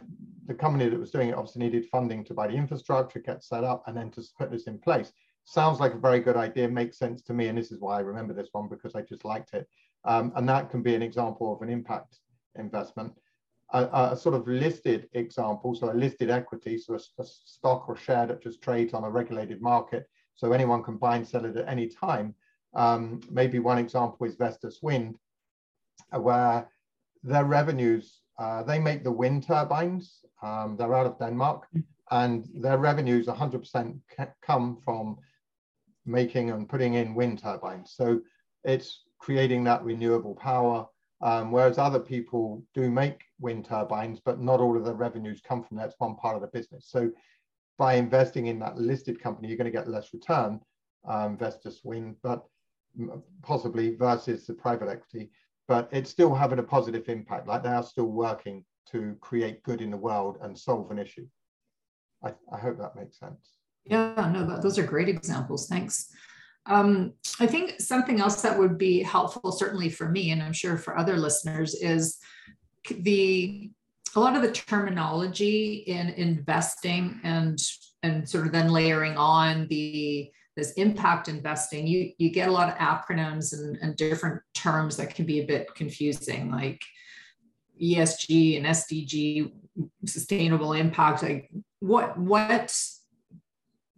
the 0.47 0.53
company 0.53 0.89
that 0.89 0.99
was 0.99 1.11
doing 1.11 1.29
it 1.29 1.35
obviously 1.35 1.63
needed 1.63 1.85
funding 1.89 2.23
to 2.25 2.33
buy 2.33 2.47
the 2.47 2.53
infrastructure, 2.53 3.19
get 3.19 3.43
set 3.43 3.63
up, 3.63 3.83
and 3.87 3.95
then 3.95 4.09
to 4.11 4.21
put 4.37 4.51
this 4.51 4.67
in 4.67 4.77
place. 4.77 5.11
Sounds 5.43 5.79
like 5.79 5.93
a 5.93 5.97
very 5.97 6.19
good 6.19 6.37
idea, 6.37 6.67
makes 6.67 6.97
sense 6.97 7.21
to 7.23 7.33
me, 7.33 7.47
and 7.47 7.57
this 7.57 7.71
is 7.71 7.79
why 7.79 7.97
I 7.97 8.01
remember 8.01 8.33
this 8.33 8.49
one 8.51 8.67
because 8.67 8.95
I 8.95 9.01
just 9.01 9.25
liked 9.25 9.53
it. 9.53 9.67
Um, 10.05 10.31
and 10.35 10.47
that 10.49 10.69
can 10.69 10.81
be 10.81 10.95
an 10.95 11.01
example 11.01 11.53
of 11.53 11.61
an 11.61 11.69
impact 11.69 12.17
investment. 12.57 13.13
A, 13.73 14.11
a, 14.11 14.17
sort 14.17 14.35
of 14.35 14.47
listed 14.47 15.07
example, 15.13 15.73
so 15.75 15.91
a 15.91 15.93
listed 15.93 16.29
equity, 16.29 16.77
so 16.77 16.95
a, 16.95 17.21
a, 17.21 17.25
stock 17.25 17.87
or 17.87 17.95
share 17.95 18.27
that 18.27 18.43
just 18.43 18.61
trades 18.61 18.93
on 18.93 19.05
a 19.05 19.09
regulated 19.09 19.61
market, 19.61 20.09
so 20.35 20.51
anyone 20.51 20.83
can 20.83 20.97
buy 20.97 21.15
and 21.15 21.27
sell 21.27 21.45
it 21.45 21.55
at 21.55 21.69
any 21.69 21.87
time. 21.87 22.35
Um, 22.73 23.21
maybe 23.29 23.59
one 23.59 23.77
example 23.77 24.25
is 24.25 24.35
Vestas 24.35 24.79
Wind, 24.81 25.17
where 26.11 26.69
their 27.23 27.45
revenues, 27.45 28.21
uh, 28.39 28.63
they 28.63 28.79
make 28.79 29.03
the 29.03 29.11
wind 29.11 29.47
turbines, 29.47 30.19
um, 30.41 30.75
they're 30.77 30.93
out 30.93 31.05
of 31.05 31.19
Denmark, 31.19 31.67
and 32.09 32.47
their 32.53 32.77
revenues 32.77 33.27
100% 33.27 33.99
come 34.41 34.77
from 34.83 35.17
making 36.05 36.49
and 36.51 36.67
putting 36.67 36.95
in 36.95 37.15
wind 37.15 37.39
turbines. 37.41 37.93
So 37.95 38.21
it's 38.63 39.03
creating 39.21 39.63
that 39.63 39.83
renewable 39.83 40.35
power, 40.35 40.87
um, 41.21 41.51
whereas 41.51 41.77
other 41.77 41.99
people 41.99 42.63
do 42.73 42.89
make 42.89 43.21
wind 43.39 43.63
turbines, 43.63 44.19
but 44.19 44.39
not 44.39 44.59
all 44.59 44.75
of 44.75 44.83
the 44.83 44.93
revenues 44.93 45.41
come 45.47 45.63
from 45.63 45.77
that. 45.77 45.89
It's 45.89 45.95
one 45.99 46.15
part 46.15 46.35
of 46.35 46.41
the 46.41 46.47
business. 46.47 46.87
So 46.89 47.11
by 47.77 47.93
investing 47.93 48.47
in 48.47 48.57
that 48.59 48.77
listed 48.77 49.21
company, 49.21 49.47
you're 49.47 49.57
going 49.57 49.71
to 49.71 49.77
get 49.77 49.87
less 49.87 50.11
return, 50.11 50.59
um, 51.07 51.37
Vestas 51.37 51.81
Wind, 51.83 52.15
but 52.23 52.43
possibly 53.43 53.95
versus 53.95 54.47
the 54.47 54.53
private 54.53 54.89
equity, 54.89 55.29
but 55.67 55.87
it's 55.91 56.09
still 56.09 56.33
having 56.33 56.59
a 56.59 56.63
positive 56.63 57.07
impact. 57.07 57.47
Like 57.47 57.63
they 57.63 57.69
are 57.69 57.83
still 57.83 58.07
working 58.07 58.65
to 58.91 59.15
create 59.21 59.63
good 59.63 59.81
in 59.81 59.91
the 59.91 59.97
world 59.97 60.37
and 60.41 60.57
solve 60.57 60.89
an 60.91 60.99
issue. 60.99 61.27
I, 62.23 62.33
I 62.51 62.57
hope 62.57 62.77
that 62.79 62.95
makes 62.95 63.19
sense. 63.19 63.57
Yeah, 63.85 64.31
no, 64.33 64.59
those 64.61 64.77
are 64.77 64.83
great 64.83 65.09
examples. 65.09 65.67
Thanks. 65.67 66.13
Um, 66.67 67.13
I 67.39 67.47
think 67.47 67.79
something 67.79 68.19
else 68.19 68.41
that 68.43 68.57
would 68.57 68.77
be 68.77 69.01
helpful, 69.01 69.51
certainly 69.51 69.89
for 69.89 70.09
me, 70.09 70.31
and 70.31 70.43
I'm 70.43 70.53
sure 70.53 70.77
for 70.77 70.97
other 70.97 71.17
listeners, 71.17 71.73
is 71.75 72.17
the 72.89 73.71
a 74.15 74.19
lot 74.19 74.35
of 74.35 74.41
the 74.41 74.51
terminology 74.51 75.83
in 75.87 76.09
investing 76.09 77.19
and 77.23 77.59
and 78.03 78.27
sort 78.27 78.45
of 78.45 78.51
then 78.51 78.69
layering 78.69 79.15
on 79.17 79.67
the 79.67 80.31
this 80.57 80.73
impact 80.73 81.27
investing 81.27 81.87
you 81.87 82.11
you 82.17 82.29
get 82.29 82.49
a 82.49 82.51
lot 82.51 82.67
of 82.67 82.75
acronyms 82.75 83.53
and, 83.53 83.77
and 83.81 83.95
different 83.95 84.41
terms 84.53 84.97
that 84.97 85.15
can 85.15 85.25
be 85.25 85.39
a 85.39 85.45
bit 85.45 85.73
confusing 85.75 86.51
like 86.51 86.81
esg 87.81 88.57
and 88.57 88.65
sdg 88.65 89.51
sustainable 90.05 90.73
impact 90.73 91.23
like 91.23 91.49
what 91.79 92.17
what 92.17 92.75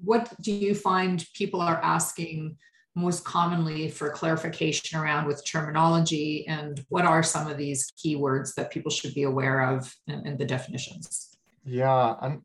what 0.04 0.34
do 0.42 0.52
you 0.52 0.76
find 0.76 1.26
people 1.34 1.62
are 1.62 1.80
asking 1.84 2.58
most 2.96 3.24
commonly 3.24 3.90
for 3.90 4.10
clarification 4.12 5.00
around 5.00 5.26
with 5.28 5.46
terminology? 5.46 6.46
And 6.48 6.84
what 6.90 7.06
are 7.06 7.24
some 7.24 7.50
of 7.50 7.58
these 7.58 7.92
keywords 7.92 8.54
that 8.56 8.72
people 8.72 8.92
should 8.92 9.14
be 9.14 9.24
aware 9.24 9.62
of 9.62 9.94
and, 10.08 10.38
the 10.38 10.46
definitions? 10.46 11.38
Yeah 11.66 12.16
and 12.22 12.42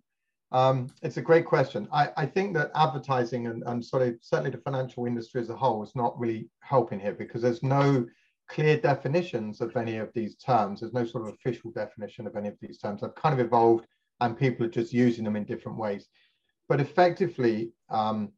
um, 0.50 0.88
it's 1.02 1.18
a 1.18 1.22
great 1.22 1.44
question. 1.44 1.88
I, 1.92 2.10
I 2.16 2.24
think 2.24 2.54
that 2.54 2.70
advertising 2.74 3.48
and, 3.48 3.62
and 3.66 3.84
sort 3.84 4.02
of 4.02 4.14
certainly 4.22 4.50
the 4.50 4.62
financial 4.62 5.04
industry 5.04 5.42
as 5.42 5.50
a 5.50 5.56
whole 5.56 5.82
is 5.82 5.94
not 5.94 6.18
really 6.18 6.48
helping 6.60 6.98
here 6.98 7.12
because 7.12 7.42
there's 7.42 7.62
no 7.62 8.06
clear 8.48 8.78
definitions 8.78 9.60
of 9.60 9.76
any 9.76 9.98
of 9.98 10.10
these 10.14 10.36
terms. 10.36 10.80
There's 10.80 10.94
no 10.94 11.04
sort 11.04 11.28
of 11.28 11.34
official 11.34 11.70
definition 11.72 12.26
of 12.26 12.34
any 12.34 12.48
of 12.48 12.56
these 12.62 12.78
terms. 12.78 13.02
They've 13.02 13.14
kind 13.14 13.38
of 13.38 13.44
evolved 13.44 13.86
and 14.20 14.38
people 14.38 14.64
are 14.64 14.70
just 14.70 14.92
using 14.92 15.24
them 15.24 15.36
in 15.36 15.44
different 15.44 15.76
ways 15.76 16.08
but 16.68 16.80
effectively, 16.80 17.72
um, 17.90 18.32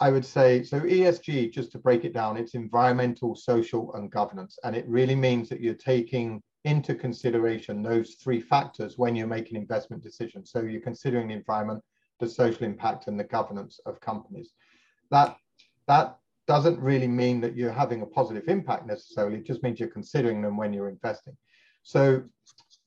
I 0.00 0.10
would 0.10 0.24
say, 0.24 0.62
so 0.62 0.80
ESG, 0.80 1.52
just 1.52 1.72
to 1.72 1.78
break 1.78 2.04
it 2.04 2.14
down, 2.14 2.36
it's 2.38 2.54
environmental, 2.54 3.34
social, 3.34 3.92
and 3.94 4.10
governance. 4.10 4.58
And 4.64 4.74
it 4.74 4.88
really 4.88 5.14
means 5.14 5.48
that 5.50 5.60
you're 5.60 5.74
taking 5.74 6.42
into 6.64 6.94
consideration 6.94 7.82
those 7.82 8.14
three 8.14 8.40
factors 8.40 8.96
when 8.96 9.14
you're 9.14 9.26
making 9.26 9.56
investment 9.56 10.02
decisions. 10.02 10.50
So 10.50 10.62
you're 10.62 10.80
considering 10.80 11.28
the 11.28 11.34
environment, 11.34 11.82
the 12.18 12.28
social 12.28 12.64
impact, 12.64 13.08
and 13.08 13.20
the 13.20 13.24
governance 13.24 13.78
of 13.84 14.00
companies. 14.00 14.52
That, 15.10 15.36
that 15.86 16.18
doesn't 16.46 16.80
really 16.80 17.08
mean 17.08 17.40
that 17.42 17.56
you're 17.56 17.72
having 17.72 18.02
a 18.02 18.06
positive 18.06 18.44
impact 18.48 18.86
necessarily, 18.86 19.38
it 19.38 19.46
just 19.46 19.62
means 19.62 19.80
you're 19.80 19.88
considering 19.88 20.40
them 20.40 20.56
when 20.56 20.72
you're 20.72 20.88
investing. 20.88 21.36
So 21.82 22.22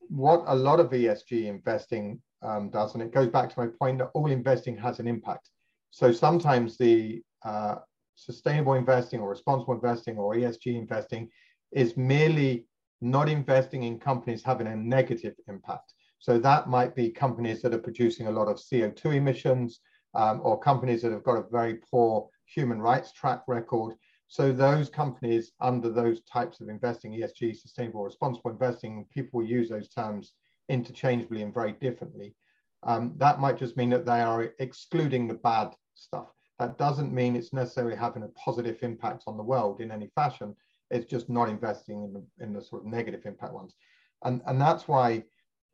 what 0.09 0.43
a 0.47 0.55
lot 0.55 0.79
of 0.79 0.89
ESG 0.89 1.45
investing 1.45 2.21
um, 2.43 2.69
does. 2.69 2.93
And 2.93 3.03
it 3.03 3.13
goes 3.13 3.29
back 3.29 3.49
to 3.49 3.59
my 3.59 3.67
point 3.67 3.99
that 3.99 4.11
all 4.13 4.31
investing 4.31 4.77
has 4.77 4.99
an 4.99 5.07
impact. 5.07 5.49
So 5.91 6.11
sometimes 6.11 6.77
the 6.77 7.21
uh, 7.43 7.75
sustainable 8.15 8.73
investing 8.73 9.19
or 9.19 9.29
responsible 9.29 9.73
investing 9.73 10.17
or 10.17 10.35
ESG 10.35 10.75
investing 10.75 11.29
is 11.71 11.97
merely 11.97 12.65
not 13.01 13.29
investing 13.29 13.83
in 13.83 13.99
companies 13.99 14.43
having 14.43 14.67
a 14.67 14.75
negative 14.75 15.35
impact. 15.47 15.93
So 16.19 16.39
that 16.39 16.69
might 16.69 16.95
be 16.95 17.09
companies 17.09 17.61
that 17.61 17.73
are 17.73 17.79
producing 17.79 18.27
a 18.27 18.31
lot 18.31 18.47
of 18.47 18.57
CO2 18.57 19.15
emissions 19.15 19.81
um, 20.13 20.39
or 20.43 20.59
companies 20.59 21.01
that 21.01 21.11
have 21.11 21.23
got 21.23 21.37
a 21.37 21.49
very 21.51 21.75
poor 21.91 22.29
human 22.45 22.81
rights 22.81 23.11
track 23.11 23.43
record. 23.47 23.95
So 24.27 24.51
those 24.51 24.89
companies 24.89 25.51
under 25.59 25.89
those 25.91 26.21
types 26.23 26.61
of 26.61 26.69
investing, 26.69 27.11
ESG, 27.11 27.57
sustainable, 27.57 28.03
responsible 28.03 28.51
investing, 28.51 29.05
people 29.13 29.43
use 29.43 29.69
those 29.69 29.89
terms 29.89 30.33
interchangeably 30.69 31.41
and 31.41 31.53
very 31.53 31.73
differently. 31.73 32.35
Um, 32.83 33.13
that 33.17 33.39
might 33.39 33.57
just 33.57 33.77
mean 33.77 33.89
that 33.91 34.05
they 34.05 34.21
are 34.21 34.53
excluding 34.59 35.27
the 35.27 35.35
bad 35.35 35.73
stuff. 35.95 36.27
That 36.59 36.77
doesn't 36.77 37.13
mean 37.13 37.35
it's 37.35 37.53
necessarily 37.53 37.95
having 37.95 38.23
a 38.23 38.27
positive 38.29 38.77
impact 38.81 39.23
on 39.27 39.37
the 39.37 39.43
world 39.43 39.81
in 39.81 39.91
any 39.91 40.11
fashion. 40.15 40.55
It's 40.91 41.09
just 41.09 41.29
not 41.29 41.49
investing 41.49 42.03
in 42.03 42.13
the, 42.13 42.43
in 42.43 42.53
the 42.53 42.61
sort 42.61 42.83
of 42.83 42.87
negative 42.87 43.25
impact 43.25 43.53
ones. 43.53 43.75
And, 44.23 44.41
and 44.45 44.61
that's 44.61 44.87
why 44.87 45.23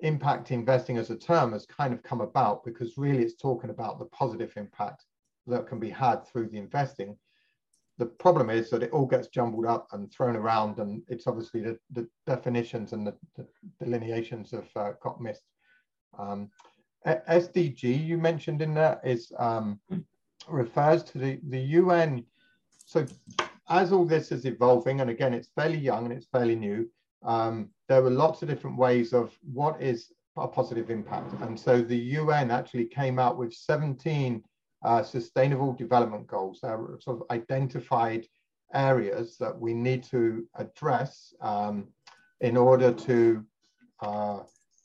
impact 0.02 0.52
investing 0.52 0.98
as 0.98 1.10
a 1.10 1.16
term 1.16 1.52
has 1.52 1.66
kind 1.66 1.94
of 1.94 2.04
come 2.04 2.22
about 2.22 2.64
because 2.64 2.98
really 2.98 3.24
it's 3.24 3.36
talking 3.36 3.70
about 3.70 4.00
the 4.00 4.06
positive 4.06 4.54
impact 4.56 5.04
that 5.48 5.68
can 5.68 5.80
be 5.80 5.90
had 5.90 6.26
through 6.26 6.48
the 6.48 6.58
investing. 6.58 7.18
The 8.00 8.06
problem 8.06 8.50
is 8.50 8.70
that 8.70 8.82
it 8.82 8.92
all 8.92 9.06
gets 9.06 9.28
jumbled 9.28 9.66
up 9.66 9.90
and 9.92 10.12
thrown 10.12 10.38
around, 10.38 10.80
and 10.80 11.04
it's 11.10 11.28
obviously 11.28 11.60
the, 11.62 11.78
the 11.92 12.08
definitions 12.26 12.94
and 12.94 13.06
the, 13.06 13.14
the 13.36 13.46
delineations 13.84 14.52
have 14.52 14.70
uh, 14.78 14.94
got 15.04 15.22
missed. 15.22 15.44
Um, 16.18 16.50
SDG 17.06 18.06
you 18.06 18.18
mentioned 18.18 18.62
in 18.62 18.74
there 18.74 19.02
is 19.04 19.32
um, 19.38 19.80
refers 20.48 21.04
to 21.04 21.18
the, 21.18 21.40
the 21.50 21.60
UN. 21.60 22.26
So 22.86 23.06
as 23.70 23.92
all 23.92 24.06
this 24.06 24.32
is 24.32 24.46
evolving, 24.46 25.02
and 25.02 25.10
again, 25.10 25.34
it's 25.34 25.50
fairly 25.54 25.78
young 25.78 26.06
and 26.06 26.14
it's 26.14 26.28
fairly 26.28 26.56
new, 26.56 26.90
um, 27.24 27.70
there 27.90 28.02
were 28.02 28.10
lots 28.10 28.42
of 28.42 28.48
different 28.48 28.78
ways 28.78 29.12
of 29.14 29.38
what 29.54 29.82
is 29.82 30.14
a 30.38 30.48
positive 30.48 30.90
impact. 30.90 31.34
And 31.42 31.60
so 31.60 31.82
the 31.82 31.98
UN 31.98 32.50
actually 32.50 32.86
came 32.86 33.20
out 33.20 33.38
with 33.38 33.54
17 33.54 34.42
uh, 34.84 35.04
sustainable 35.04 35.74
development 35.74 36.28
goals. 36.28 36.60
They're 36.62 36.98
sort 37.00 37.22
of 37.22 37.24
identified 37.32 38.26
areas 38.74 39.38
that 39.38 39.58
we 39.58 39.74
need 39.74 40.04
to 40.04 40.46
address 40.56 41.34
um, 41.42 41.88
in 42.42 42.56
order 42.56 42.92
to, 42.94 43.46
uh, 44.02 44.40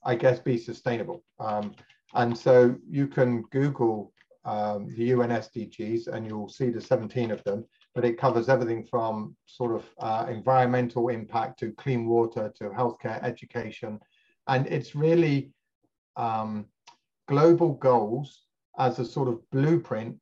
I 0.05 0.15
guess, 0.15 0.41
be 0.41 0.59
sustainable. 0.59 1.23
Um, 1.39 1.75
and 2.15 2.37
so 2.37 2.77
you 2.89 3.07
can 3.07 3.43
Google 3.51 4.13
um, 4.45 4.89
the 4.97 5.05
UN 5.07 5.31
SDGs 5.31 6.09
and 6.09 6.27
you'll 6.27 6.49
see 6.49 6.71
the 6.71 6.81
17 6.81 7.31
of 7.31 7.43
them, 7.45 7.65
but 7.95 8.05
it 8.05 8.19
covers 8.19 8.49
everything 8.49 8.85
from 8.85 9.37
sort 9.47 9.75
of 9.75 9.85
uh, 9.99 10.27
environmental 10.29 11.09
impact 11.09 11.59
to 11.61 11.73
clean 11.73 12.07
water 12.07 12.53
to 12.57 12.71
healthcare, 12.71 13.23
education. 13.23 13.99
And 14.47 14.67
it's 14.67 14.95
really 14.95 15.51
um, 16.17 16.67
global 17.27 17.75
goals 17.75 18.43
as 18.79 18.99
a 18.99 19.05
sort 19.05 19.29
of 19.29 19.39
blueprint 19.51 20.17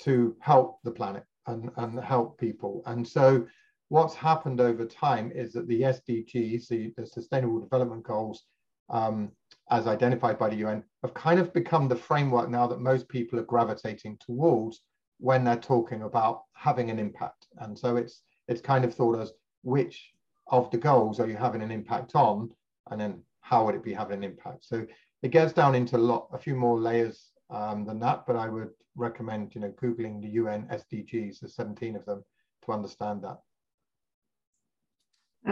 to 0.00 0.36
help 0.40 0.78
the 0.84 0.90
planet 0.90 1.24
and, 1.46 1.70
and 1.76 1.98
help 2.00 2.38
people. 2.38 2.82
And 2.86 3.06
so 3.06 3.46
what's 3.88 4.14
happened 4.14 4.60
over 4.60 4.84
time 4.84 5.30
is 5.34 5.52
that 5.52 5.68
the 5.68 5.82
SDGs, 5.82 6.68
the, 6.68 6.92
the 6.96 7.06
Sustainable 7.06 7.60
Development 7.60 8.02
Goals, 8.02 8.44
um, 8.90 9.30
as 9.70 9.86
identified 9.86 10.38
by 10.38 10.48
the 10.48 10.56
UN, 10.56 10.82
have 11.02 11.14
kind 11.14 11.38
of 11.38 11.52
become 11.52 11.88
the 11.88 11.96
framework 11.96 12.48
now 12.48 12.66
that 12.66 12.80
most 12.80 13.08
people 13.08 13.38
are 13.38 13.44
gravitating 13.44 14.18
towards 14.24 14.80
when 15.18 15.44
they're 15.44 15.56
talking 15.56 16.02
about 16.02 16.42
having 16.54 16.90
an 16.90 16.98
impact. 16.98 17.46
And 17.58 17.78
so 17.78 17.96
it's 17.96 18.22
it's 18.48 18.60
kind 18.60 18.84
of 18.84 18.94
thought 18.94 19.20
as 19.20 19.32
which 19.62 20.10
of 20.48 20.70
the 20.70 20.78
goals 20.78 21.20
are 21.20 21.28
you 21.28 21.36
having 21.36 21.62
an 21.62 21.70
impact 21.70 22.14
on, 22.14 22.50
and 22.90 23.00
then 23.00 23.22
how 23.40 23.64
would 23.64 23.74
it 23.74 23.84
be 23.84 23.94
having 23.94 24.18
an 24.18 24.24
impact? 24.24 24.64
So 24.64 24.86
it 25.22 25.30
gets 25.30 25.52
down 25.52 25.74
into 25.74 25.96
a 25.96 25.98
lot, 25.98 26.28
a 26.32 26.38
few 26.38 26.56
more 26.56 26.78
layers 26.78 27.31
um, 27.50 27.84
than 27.84 27.98
that, 28.00 28.24
but 28.26 28.36
I 28.36 28.48
would 28.48 28.70
recommend 28.96 29.54
you 29.54 29.60
know 29.60 29.72
googling 29.82 30.20
the 30.20 30.28
UN 30.28 30.68
SDGs, 30.70 31.40
the 31.40 31.48
17 31.48 31.96
of 31.96 32.04
them, 32.04 32.24
to 32.64 32.72
understand 32.72 33.22
that. 33.22 33.38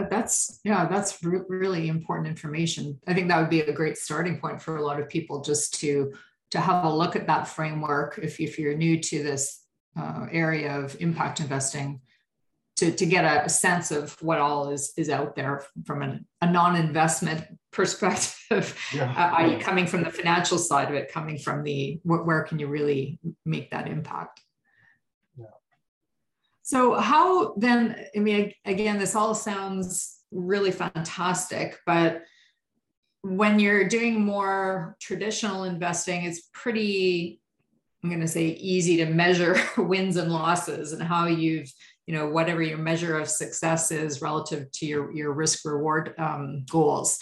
That's 0.09 0.59
yeah, 0.63 0.87
that's 0.87 1.21
re- 1.23 1.41
really 1.49 1.89
important 1.89 2.27
information. 2.27 2.99
I 3.07 3.13
think 3.13 3.27
that 3.27 3.39
would 3.39 3.49
be 3.49 3.61
a 3.61 3.73
great 3.73 3.97
starting 3.97 4.39
point 4.39 4.61
for 4.61 4.77
a 4.77 4.85
lot 4.85 4.99
of 4.99 5.09
people 5.09 5.41
just 5.41 5.79
to 5.81 6.13
to 6.51 6.59
have 6.59 6.85
a 6.85 6.93
look 6.93 7.15
at 7.15 7.27
that 7.27 7.47
framework 7.47 8.19
if, 8.21 8.39
if 8.39 8.59
you're 8.59 8.75
new 8.75 8.99
to 8.99 9.23
this 9.23 9.65
uh, 9.97 10.27
area 10.31 10.77
of 10.77 10.95
impact 10.99 11.39
investing 11.39 12.01
to, 12.81 12.91
to 12.91 13.05
get 13.05 13.45
a, 13.45 13.47
sense 13.47 13.91
of 13.91 14.19
what 14.23 14.39
all 14.39 14.71
is 14.71 14.91
is 14.97 15.07
out 15.07 15.35
there 15.35 15.63
from 15.85 16.01
an, 16.01 16.25
a 16.41 16.51
non-investment 16.51 17.45
perspective 17.71 18.75
yeah. 18.93 19.11
uh, 19.11 19.35
i.e 19.37 19.59
coming 19.59 19.85
from 19.85 20.03
the 20.03 20.09
financial 20.09 20.57
side 20.57 20.89
of 20.89 20.95
it 20.95 21.11
coming 21.11 21.37
from 21.37 21.63
the 21.63 21.99
where, 22.03 22.23
where 22.23 22.43
can 22.43 22.57
you 22.59 22.67
really 22.67 23.19
make 23.45 23.69
that 23.69 23.87
impact 23.87 24.41
yeah. 25.37 25.45
so 26.63 26.95
how 26.95 27.53
then 27.55 27.95
i 28.15 28.19
mean 28.19 28.51
again 28.65 28.97
this 28.97 29.15
all 29.15 29.35
sounds 29.35 30.17
really 30.31 30.71
fantastic 30.71 31.79
but 31.85 32.23
when 33.21 33.59
you're 33.59 33.87
doing 33.87 34.19
more 34.19 34.97
traditional 34.99 35.63
investing 35.63 36.23
it's 36.23 36.49
pretty 36.51 37.39
i'm 38.03 38.09
going 38.09 38.19
to 38.19 38.27
say 38.27 38.47
easy 38.47 38.97
to 38.97 39.05
measure 39.05 39.55
wins 39.77 40.17
and 40.17 40.31
losses 40.31 40.93
and 40.93 41.03
how 41.03 41.27
you've 41.27 41.71
you 42.11 42.17
know 42.17 42.27
whatever 42.27 42.61
your 42.61 42.77
measure 42.77 43.17
of 43.17 43.29
success 43.29 43.89
is 43.89 44.21
relative 44.21 44.69
to 44.73 44.85
your 44.85 45.13
your 45.13 45.31
risk 45.31 45.63
reward 45.63 46.13
um, 46.17 46.65
goals. 46.69 47.17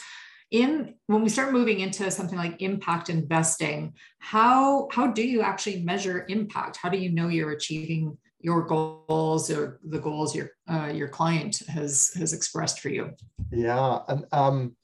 In 0.50 0.96
when 1.06 1.22
we 1.22 1.30
start 1.30 1.54
moving 1.54 1.82
into 1.82 2.10
something 2.10 2.40
like 2.40 2.60
impact 2.60 3.08
investing 3.10 3.94
how 4.18 4.88
how 4.92 5.06
do 5.06 5.22
you 5.22 5.42
actually 5.42 5.84
measure 5.84 6.26
impact? 6.28 6.78
How 6.82 6.90
do 6.90 6.98
you 6.98 7.12
know 7.12 7.28
you're 7.28 7.52
achieving 7.52 8.18
your 8.40 8.64
goals 8.64 9.52
or 9.52 9.80
the 9.84 10.00
goals 10.00 10.36
your 10.36 10.50
uh, 10.68 10.92
your 10.92 11.08
client 11.08 11.62
has 11.68 12.10
has 12.16 12.34
expressed 12.34 12.80
for 12.80 12.90
you? 12.90 13.12
Yeah 13.52 14.00
and 14.08 14.26
um 14.32 14.76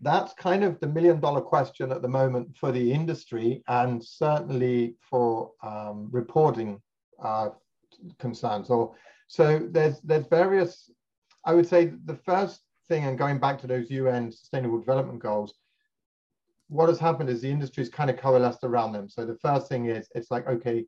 that's 0.00 0.32
kind 0.32 0.64
of 0.64 0.80
the 0.80 0.86
million 0.86 1.20
dollar 1.20 1.42
question 1.42 1.92
at 1.92 2.00
the 2.00 2.08
moment 2.08 2.56
for 2.56 2.72
the 2.72 2.90
industry 2.90 3.62
and 3.68 4.02
certainly 4.02 4.94
for 5.10 5.50
um, 5.62 6.08
reporting 6.10 6.80
uh, 7.22 7.50
concerns. 8.18 8.70
Or 8.70 8.94
so 9.30 9.68
there's 9.70 10.00
there's 10.00 10.26
various 10.26 10.90
i 11.44 11.54
would 11.54 11.66
say 11.66 11.92
the 12.04 12.16
first 12.16 12.62
thing 12.88 13.04
and 13.04 13.16
going 13.16 13.38
back 13.38 13.60
to 13.60 13.66
those 13.68 13.90
un 13.90 14.32
sustainable 14.32 14.78
development 14.78 15.20
goals 15.20 15.54
what 16.70 16.88
has 16.88 16.98
happened 16.98 17.28
is 17.28 17.40
the 17.40 17.50
industry's 17.50 17.88
kind 17.88 18.10
of 18.10 18.16
coalesced 18.16 18.62
around 18.62 18.92
them. 18.92 19.08
So 19.08 19.26
the 19.26 19.36
first 19.38 19.68
thing 19.68 19.86
is 19.86 20.08
it's 20.14 20.30
like 20.30 20.46
okay 20.46 20.86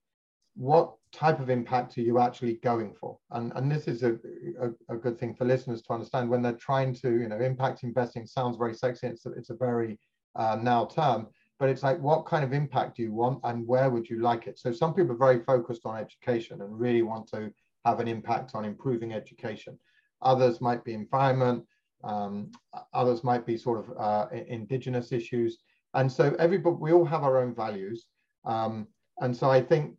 what 0.54 0.92
type 1.12 1.40
of 1.40 1.49
impact 1.49 1.97
are 1.97 2.02
you 2.02 2.19
actually 2.19 2.54
going 2.62 2.92
for? 2.92 3.19
And 3.31 3.52
and 3.57 3.71
this 3.71 3.88
is 3.88 4.02
a, 4.02 4.19
a, 4.61 4.95
a 4.95 4.97
good 4.97 5.19
thing 5.19 5.35
for 5.35 5.45
listeners 5.45 5.83
to 5.83 5.92
understand. 5.92 6.28
When 6.28 6.42
they're 6.42 6.52
trying 6.52 6.95
to 6.97 7.11
you 7.11 7.28
know 7.28 7.40
impact 7.40 7.85
investing 7.85 8.26
sounds 8.26 8.57
very 8.57 8.75
sexy 8.75 9.09
it's 9.09 9.26
a, 9.26 9.31
it's 9.33 9.50
a 9.50 9.54
very 9.54 9.99
uh, 10.37 10.59
now 10.61 10.85
term 10.87 11.28
but 11.62 11.71
it's 11.71 11.85
like 11.85 12.00
what 12.00 12.26
kind 12.26 12.45
of 12.45 12.52
impact 12.52 12.97
do 12.97 13.04
you 13.04 13.12
want 13.12 13.38
and 13.45 13.64
where 13.69 13.88
would 13.88 14.11
you 14.11 14.21
like 14.21 14.49
it? 14.49 14.59
So 14.59 14.73
some 14.73 14.92
people 14.92 15.12
are 15.12 15.26
very 15.28 15.38
focused 15.45 15.87
on 15.87 15.97
education 15.97 16.61
and 16.61 16.81
really 16.81 17.02
want 17.02 17.28
to 17.28 17.52
have 17.85 18.00
an 18.00 18.09
impact 18.09 18.57
on 18.57 18.64
improving 18.64 19.12
education. 19.12 19.78
Others 20.23 20.61
might 20.61 20.85
be 20.85 20.92
environment 20.92 21.64
um, 22.04 22.50
others 22.92 23.23
might 23.23 23.47
be 23.47 23.57
sort 23.57 23.78
of 23.78 23.97
uh, 23.97 24.26
indigenous 24.49 25.12
issues. 25.12 25.59
And 25.95 26.11
so 26.11 26.35
everybody 26.40 26.76
we 26.81 26.92
all 26.92 27.04
have 27.04 27.23
our 27.23 27.38
own 27.38 27.54
values. 27.54 28.07
Um, 28.45 28.88
and 29.21 29.37
so 29.37 29.50
i 29.50 29.61
think 29.61 29.95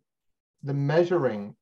the 0.62 0.74
measuring 0.74 1.54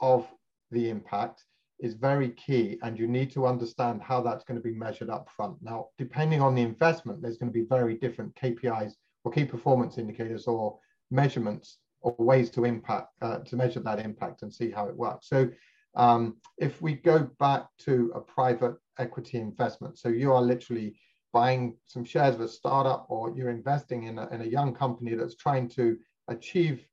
of 0.00 0.26
the 0.70 0.88
impact 0.88 1.44
is 1.80 1.94
very 1.94 2.30
key 2.30 2.78
and 2.82 2.98
you 2.98 3.06
need 3.06 3.30
to 3.32 3.46
understand 3.46 4.02
how 4.02 4.20
that's 4.20 4.44
going 4.44 4.60
to 4.60 4.68
be 4.70 4.74
measured 4.74 5.10
up 5.10 5.28
front 5.36 5.56
now 5.62 5.88
depending 5.96 6.40
on 6.40 6.54
the 6.54 6.62
investment 6.62 7.20
there's 7.22 7.38
going 7.38 7.52
to 7.52 7.58
be 7.58 7.66
very 7.66 7.96
different 7.96 8.34
kpis 8.34 8.92
or 9.24 9.32
key 9.32 9.44
performance 9.44 9.98
indicators 9.98 10.46
or 10.46 10.78
measurements 11.10 11.78
or 12.00 12.14
ways 12.18 12.50
to 12.50 12.64
impact 12.64 13.08
uh, 13.22 13.38
to 13.38 13.56
measure 13.56 13.80
that 13.80 13.98
impact 13.98 14.42
and 14.42 14.52
see 14.52 14.70
how 14.70 14.86
it 14.86 14.96
works. 14.96 15.28
So 15.28 15.48
um, 15.94 16.36
if 16.58 16.80
we 16.80 16.94
go 16.94 17.28
back 17.38 17.66
to 17.80 18.12
a 18.14 18.20
private 18.20 18.74
equity 18.98 19.38
investment, 19.38 19.98
so 19.98 20.08
you 20.08 20.32
are 20.32 20.42
literally 20.42 20.96
buying 21.32 21.76
some 21.86 22.04
shares 22.04 22.34
of 22.34 22.40
a 22.40 22.48
startup 22.48 23.06
or 23.08 23.34
you're 23.34 23.50
investing 23.50 24.04
in 24.04 24.18
a, 24.18 24.28
in 24.28 24.42
a 24.42 24.46
young 24.46 24.74
company 24.74 25.14
that's 25.14 25.34
trying 25.36 25.68
to 25.68 25.96
achieve 26.28 26.86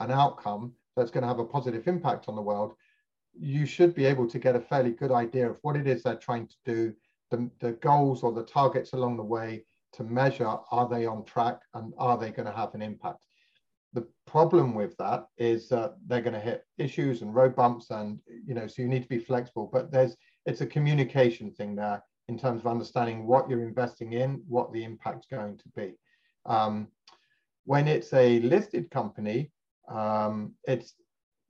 an 0.00 0.10
outcome 0.10 0.72
that's 0.96 1.10
going 1.10 1.22
to 1.22 1.28
have 1.28 1.38
a 1.38 1.44
positive 1.44 1.86
impact 1.86 2.28
on 2.28 2.34
the 2.34 2.42
world, 2.42 2.74
you 3.38 3.66
should 3.66 3.94
be 3.94 4.04
able 4.04 4.28
to 4.28 4.38
get 4.38 4.56
a 4.56 4.60
fairly 4.60 4.90
good 4.90 5.12
idea 5.12 5.48
of 5.48 5.58
what 5.62 5.76
it 5.76 5.86
is 5.86 6.02
they're 6.02 6.16
trying 6.16 6.46
to 6.46 6.56
do, 6.64 6.92
the, 7.30 7.48
the 7.60 7.72
goals 7.72 8.22
or 8.22 8.32
the 8.32 8.42
targets 8.42 8.92
along 8.92 9.16
the 9.16 9.22
way, 9.22 9.64
to 9.94 10.04
measure 10.04 10.46
are 10.70 10.88
they 10.88 11.06
on 11.06 11.24
track 11.24 11.60
and 11.74 11.92
are 11.98 12.18
they 12.18 12.30
going 12.30 12.46
to 12.46 12.56
have 12.56 12.74
an 12.74 12.82
impact. 12.82 13.24
The 13.94 14.06
problem 14.26 14.74
with 14.74 14.96
that 14.98 15.26
is 15.38 15.68
that 15.70 15.94
they're 16.06 16.20
going 16.20 16.34
to 16.34 16.40
hit 16.40 16.64
issues 16.76 17.22
and 17.22 17.34
road 17.34 17.56
bumps, 17.56 17.90
and 17.90 18.18
you 18.46 18.54
know, 18.54 18.66
so 18.66 18.82
you 18.82 18.88
need 18.88 19.02
to 19.02 19.08
be 19.08 19.18
flexible. 19.18 19.68
But 19.72 19.90
there's 19.90 20.16
it's 20.46 20.60
a 20.60 20.66
communication 20.66 21.50
thing 21.50 21.74
there 21.74 22.02
in 22.28 22.38
terms 22.38 22.60
of 22.60 22.66
understanding 22.66 23.26
what 23.26 23.48
you're 23.48 23.62
investing 23.62 24.12
in, 24.12 24.42
what 24.46 24.72
the 24.72 24.84
impact's 24.84 25.26
going 25.30 25.56
to 25.56 25.68
be. 25.74 25.94
Um, 26.44 26.88
when 27.64 27.88
it's 27.88 28.12
a 28.12 28.40
listed 28.40 28.90
company, 28.90 29.50
um, 29.88 30.54
it's 30.64 30.94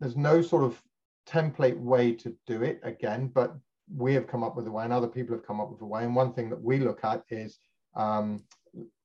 there's 0.01 0.17
no 0.17 0.41
sort 0.41 0.63
of 0.63 0.81
template 1.29 1.79
way 1.79 2.13
to 2.13 2.35
do 2.47 2.63
it 2.63 2.81
again, 2.85 3.31
but 3.35 3.57
we 3.95 4.15
have 4.15 4.27
come 4.27 4.45
up 4.45 4.57
with 4.57 4.67
a 4.67 4.71
way 4.71 4.85
and 4.85 4.93
other 4.93 5.09
people 5.09 5.35
have 5.35 5.47
come 5.47 5.61
up 5.61 5.71
with 5.71 5.81
a 5.83 5.87
way. 5.87 6.05
And 6.05 6.15
one 6.15 6.33
thing 6.33 6.51
that 6.51 6.63
we 6.63 6.79
look 6.79 7.05
at 7.05 7.23
is 7.31 7.59
um, 7.95 8.43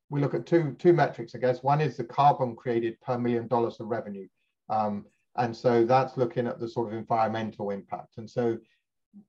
we 0.09 0.21
look 0.21 0.33
at 0.33 0.45
two, 0.45 0.75
two 0.77 0.93
metrics, 0.93 1.33
I 1.33 1.39
guess. 1.39 1.63
One 1.63 1.81
is 1.81 1.97
the 1.97 2.03
carbon 2.03 2.55
created 2.55 2.99
per 3.01 3.17
million 3.17 3.47
dollars 3.47 3.79
of 3.79 3.87
revenue. 3.87 4.27
Um, 4.69 5.05
and 5.35 5.55
so 5.55 5.83
that's 5.85 6.17
looking 6.17 6.45
at 6.45 6.59
the 6.59 6.69
sort 6.69 6.89
of 6.89 6.97
environmental 6.97 7.71
impact. 7.71 8.17
And 8.17 8.29
so 8.29 8.57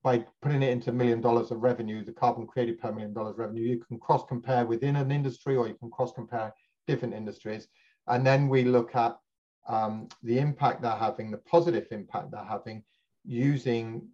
by 0.02 0.24
putting 0.42 0.62
it 0.62 0.70
into 0.70 0.92
million 0.92 1.20
dollars 1.20 1.50
of 1.50 1.62
revenue, 1.62 2.04
the 2.04 2.12
carbon 2.12 2.46
created 2.46 2.78
per 2.78 2.92
million 2.92 3.14
dollars 3.14 3.36
revenue, 3.36 3.62
you 3.62 3.82
can 3.86 3.98
cross 3.98 4.24
compare 4.28 4.66
within 4.66 4.96
an 4.96 5.10
industry 5.10 5.56
or 5.56 5.68
you 5.68 5.74
can 5.74 5.90
cross 5.90 6.12
compare 6.12 6.52
different 6.86 7.14
industries. 7.14 7.68
And 8.06 8.26
then 8.26 8.48
we 8.48 8.64
look 8.64 8.94
at 8.94 9.16
um, 9.66 10.08
the 10.22 10.38
impact 10.38 10.82
they're 10.82 10.92
having, 10.92 11.30
the 11.30 11.38
positive 11.38 11.86
impact 11.90 12.30
they're 12.30 12.44
having 12.44 12.82
using 13.24 14.06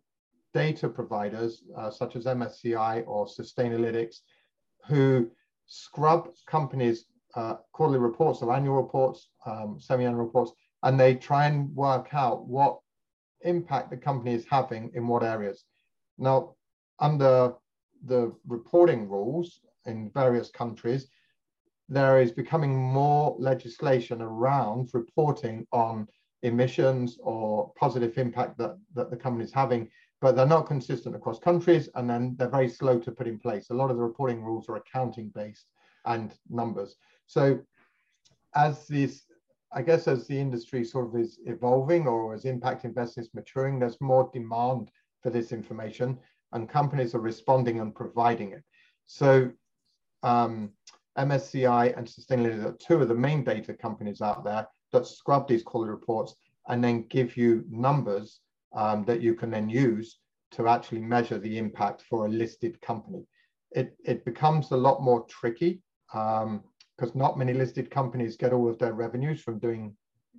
data 0.54 0.88
providers 0.88 1.62
uh, 1.76 1.90
such 1.90 2.16
as 2.16 2.24
MSCI 2.24 3.04
or 3.06 3.26
Sustainalytics 3.26 4.18
who 4.86 5.30
scrub 5.66 6.30
companies' 6.46 7.06
uh, 7.34 7.56
quarterly 7.72 7.98
reports 7.98 8.42
or 8.42 8.52
annual 8.52 8.76
reports, 8.76 9.28
um, 9.46 9.78
semi-annual 9.78 10.24
reports, 10.24 10.52
and 10.82 10.98
they 10.98 11.14
try 11.14 11.46
and 11.46 11.74
work 11.74 12.08
out 12.12 12.46
what 12.46 12.80
impact 13.42 13.90
the 13.90 13.96
company 13.96 14.34
is 14.34 14.44
having 14.50 14.90
in 14.94 15.06
what 15.06 15.22
areas. 15.22 15.64
Now, 16.18 16.54
under 16.98 17.54
the 18.04 18.32
reporting 18.46 19.08
rules 19.08 19.60
in 19.86 20.10
various 20.10 20.50
countries, 20.50 21.08
there 21.88 22.20
is 22.20 22.32
becoming 22.32 22.76
more 22.76 23.36
legislation 23.38 24.22
around 24.22 24.90
reporting 24.92 25.66
on 25.72 26.06
emissions 26.42 27.18
or 27.22 27.72
positive 27.78 28.16
impact 28.16 28.56
that, 28.58 28.78
that 28.94 29.10
the 29.10 29.16
company 29.16 29.44
is 29.44 29.52
having 29.52 29.88
but 30.20 30.36
they're 30.36 30.46
not 30.46 30.66
consistent 30.66 31.14
across 31.16 31.38
countries 31.38 31.88
and 31.94 32.08
then 32.08 32.34
they're 32.38 32.48
very 32.48 32.68
slow 32.68 32.98
to 32.98 33.10
put 33.10 33.26
in 33.26 33.38
place. 33.38 33.70
A 33.70 33.74
lot 33.74 33.90
of 33.90 33.96
the 33.96 34.02
reporting 34.02 34.42
rules 34.42 34.68
are 34.68 34.76
accounting 34.76 35.30
based 35.34 35.66
and 36.04 36.34
numbers. 36.48 36.96
So 37.26 37.60
as 38.54 38.86
this, 38.86 39.22
I 39.72 39.82
guess 39.82 40.08
as 40.08 40.26
the 40.26 40.38
industry 40.38 40.84
sort 40.84 41.06
of 41.06 41.20
is 41.20 41.38
evolving 41.46 42.06
or 42.06 42.34
as 42.34 42.44
impact 42.44 42.84
investing 42.84 43.24
is 43.24 43.34
maturing, 43.34 43.78
there's 43.78 44.00
more 44.00 44.30
demand 44.32 44.90
for 45.22 45.30
this 45.30 45.52
information 45.52 46.18
and 46.52 46.68
companies 46.68 47.14
are 47.14 47.20
responding 47.20 47.80
and 47.80 47.94
providing 47.94 48.52
it. 48.52 48.64
So 49.06 49.50
um, 50.22 50.70
MSCI 51.18 51.96
and 51.96 52.06
Sustainalytics 52.06 52.64
are 52.64 52.76
two 52.78 53.00
of 53.00 53.08
the 53.08 53.14
main 53.14 53.42
data 53.42 53.72
companies 53.72 54.20
out 54.20 54.44
there 54.44 54.66
that 54.92 55.06
scrub 55.06 55.48
these 55.48 55.62
quality 55.62 55.90
reports 55.90 56.34
and 56.68 56.82
then 56.82 57.06
give 57.08 57.36
you 57.36 57.64
numbers 57.70 58.40
um, 58.74 59.04
that 59.04 59.20
you 59.20 59.34
can 59.34 59.50
then 59.50 59.68
use 59.68 60.18
to 60.52 60.68
actually 60.68 61.00
measure 61.00 61.38
the 61.38 61.58
impact 61.58 62.02
for 62.02 62.26
a 62.26 62.28
listed 62.28 62.80
company. 62.80 63.24
It, 63.72 63.96
it 64.04 64.24
becomes 64.24 64.70
a 64.70 64.76
lot 64.76 65.02
more 65.02 65.24
tricky 65.26 65.82
because 66.10 66.42
um, 66.42 67.12
not 67.14 67.38
many 67.38 67.52
listed 67.52 67.90
companies 67.90 68.36
get 68.36 68.52
all 68.52 68.68
of 68.68 68.78
their 68.78 68.94
revenues 68.94 69.40
from 69.40 69.58
doing 69.58 69.96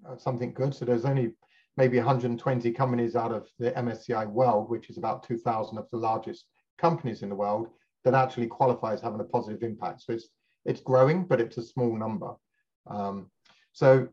uh, 0.08 0.18
something 0.18 0.54
good. 0.54 0.76
So 0.76 0.86
there's 0.86 1.06
only 1.06 1.34
maybe 1.78 1.98
120 1.98 2.72
companies 2.72 3.16
out 3.16 3.32
of 3.32 3.48
the 3.58 3.72
MSCI 3.72 4.28
world, 4.28 4.70
which 4.70 4.90
is 4.90 4.98
about 4.98 5.24
2,000 5.24 5.78
of 5.78 5.90
the 5.90 5.98
largest 5.98 6.46
companies 6.78 7.22
in 7.24 7.30
the 7.30 7.36
world, 7.36 7.68
that 8.04 8.14
actually 8.14 8.48
qualify 8.48 8.94
as 8.94 9.02
having 9.02 9.20
a 9.22 9.26
positive 9.26 9.64
impact. 9.64 10.02
So 10.02 10.14
it's 10.14 10.28
it's 10.66 10.82
growing, 10.82 11.26
but 11.26 11.42
it's 11.42 11.58
a 11.58 11.64
small 11.64 11.98
number. 11.98 12.34
Um, 12.86 13.32
so 13.74 14.08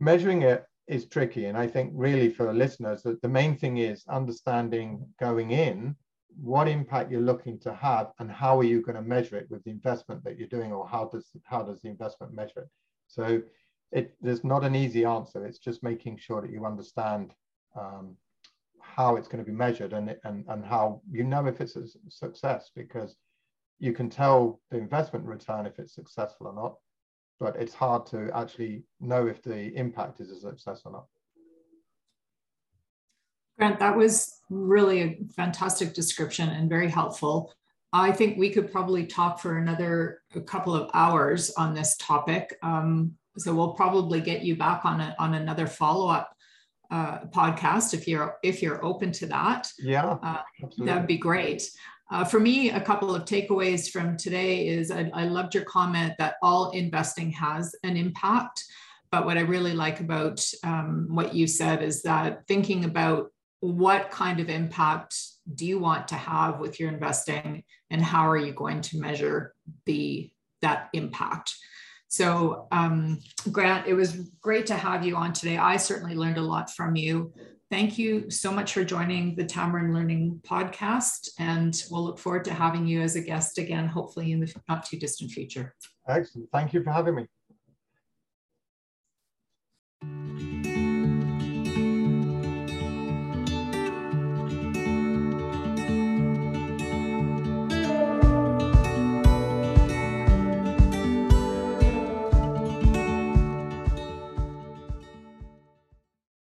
measuring 0.00 0.42
it 0.42 0.64
is 0.88 1.06
tricky. 1.06 1.46
And 1.46 1.58
I 1.58 1.66
think 1.66 1.92
really 1.94 2.30
for 2.30 2.52
listeners, 2.52 3.02
that 3.02 3.20
the 3.22 3.28
main 3.28 3.56
thing 3.56 3.78
is 3.78 4.04
understanding 4.08 5.06
going 5.18 5.50
in 5.50 5.96
what 6.40 6.68
impact 6.68 7.10
you're 7.10 7.20
looking 7.20 7.58
to 7.58 7.74
have 7.74 8.12
and 8.18 8.30
how 8.30 8.58
are 8.58 8.64
you 8.64 8.82
going 8.82 8.96
to 8.96 9.02
measure 9.02 9.36
it 9.36 9.50
with 9.50 9.64
the 9.64 9.70
investment 9.70 10.22
that 10.22 10.38
you're 10.38 10.48
doing 10.48 10.72
or 10.72 10.86
how 10.86 11.06
does 11.06 11.30
how 11.44 11.62
does 11.62 11.80
the 11.80 11.88
investment 11.88 12.32
measure 12.32 12.60
it 12.60 12.68
so 13.06 13.40
it 13.92 14.14
there's 14.20 14.44
not 14.44 14.64
an 14.64 14.74
easy 14.74 15.04
answer 15.04 15.46
it's 15.46 15.58
just 15.58 15.82
making 15.82 16.16
sure 16.16 16.42
that 16.42 16.50
you 16.50 16.66
understand 16.66 17.32
um, 17.74 18.14
how 18.80 19.16
it's 19.16 19.28
going 19.28 19.42
to 19.42 19.50
be 19.50 19.56
measured 19.56 19.92
and, 19.92 20.14
and 20.24 20.44
and 20.48 20.64
how 20.64 21.00
you 21.10 21.24
know 21.24 21.46
if 21.46 21.60
it's 21.60 21.76
a 21.76 21.86
success 22.10 22.70
because 22.74 23.16
you 23.78 23.92
can 23.92 24.10
tell 24.10 24.60
the 24.70 24.76
investment 24.76 25.24
return 25.24 25.64
if 25.64 25.78
it's 25.78 25.94
successful 25.94 26.48
or 26.48 26.54
not 26.54 26.74
but 27.38 27.56
it's 27.56 27.74
hard 27.74 28.06
to 28.06 28.30
actually 28.34 28.82
know 29.00 29.26
if 29.26 29.42
the 29.42 29.74
impact 29.76 30.20
is 30.20 30.30
a 30.30 30.40
success 30.40 30.82
or 30.84 30.92
not 30.92 31.06
Grant, 33.58 33.78
that 33.78 33.96
was 33.96 34.40
really 34.50 35.00
a 35.00 35.18
fantastic 35.34 35.94
description 35.94 36.50
and 36.50 36.68
very 36.68 36.90
helpful. 36.90 37.52
I 37.92 38.12
think 38.12 38.36
we 38.36 38.50
could 38.50 38.70
probably 38.70 39.06
talk 39.06 39.40
for 39.40 39.56
another 39.56 40.20
couple 40.46 40.74
of 40.74 40.90
hours 40.92 41.50
on 41.56 41.72
this 41.72 41.96
topic. 41.96 42.54
Um, 42.62 43.14
so 43.38 43.54
we'll 43.54 43.72
probably 43.72 44.20
get 44.20 44.42
you 44.42 44.56
back 44.56 44.84
on 44.84 45.00
a, 45.00 45.14
on 45.18 45.34
another 45.34 45.66
follow 45.66 46.08
up 46.08 46.36
uh, 46.90 47.20
podcast 47.34 47.94
if 47.94 48.06
you're 48.06 48.36
if 48.42 48.62
you're 48.62 48.84
open 48.84 49.12
to 49.12 49.26
that. 49.26 49.70
Yeah, 49.78 50.18
uh, 50.22 50.42
that'd 50.78 51.06
be 51.06 51.18
great. 51.18 51.68
Uh, 52.10 52.24
for 52.24 52.38
me, 52.38 52.70
a 52.70 52.80
couple 52.80 53.14
of 53.14 53.24
takeaways 53.24 53.90
from 53.90 54.16
today 54.16 54.68
is 54.68 54.90
I, 54.90 55.10
I 55.12 55.24
loved 55.24 55.54
your 55.54 55.64
comment 55.64 56.14
that 56.18 56.36
all 56.40 56.70
investing 56.70 57.30
has 57.32 57.74
an 57.82 57.96
impact. 57.96 58.62
But 59.10 59.26
what 59.26 59.38
I 59.38 59.42
really 59.42 59.74
like 59.74 60.00
about 60.00 60.44
um, 60.62 61.08
what 61.10 61.34
you 61.34 61.46
said 61.46 61.82
is 61.82 62.02
that 62.02 62.46
thinking 62.46 62.84
about 62.84 63.30
what 63.60 64.10
kind 64.10 64.40
of 64.40 64.48
impact 64.48 65.16
do 65.54 65.66
you 65.66 65.78
want 65.78 66.08
to 66.08 66.14
have 66.14 66.60
with 66.60 66.78
your 66.78 66.90
investing 66.90 67.64
and 67.90 68.02
how 68.02 68.28
are 68.28 68.36
you 68.36 68.52
going 68.52 68.80
to 68.82 68.98
measure 68.98 69.54
the 69.86 70.30
that 70.62 70.88
impact? 70.92 71.54
So 72.08 72.68
um, 72.70 73.20
grant 73.50 73.86
it 73.86 73.94
was 73.94 74.30
great 74.40 74.66
to 74.66 74.74
have 74.74 75.04
you 75.04 75.16
on 75.16 75.32
today. 75.32 75.56
I 75.56 75.76
certainly 75.76 76.14
learned 76.14 76.38
a 76.38 76.42
lot 76.42 76.70
from 76.70 76.94
you 76.94 77.32
thank 77.70 77.98
you 77.98 78.30
so 78.30 78.52
much 78.52 78.72
for 78.72 78.84
joining 78.84 79.34
the 79.36 79.44
tamarind 79.44 79.94
learning 79.94 80.40
podcast 80.44 81.30
and 81.38 81.82
we'll 81.90 82.04
look 82.04 82.18
forward 82.18 82.44
to 82.44 82.54
having 82.54 82.86
you 82.86 83.00
as 83.00 83.16
a 83.16 83.20
guest 83.20 83.58
again 83.58 83.86
hopefully 83.86 84.32
in 84.32 84.40
the 84.40 84.54
not 84.68 84.84
too 84.84 84.98
distant 84.98 85.30
future. 85.30 85.74
Excellent. 86.08 86.48
Thank 86.52 86.72
you 86.72 86.82
for 86.82 86.90
having 86.90 87.16
me 87.16 87.26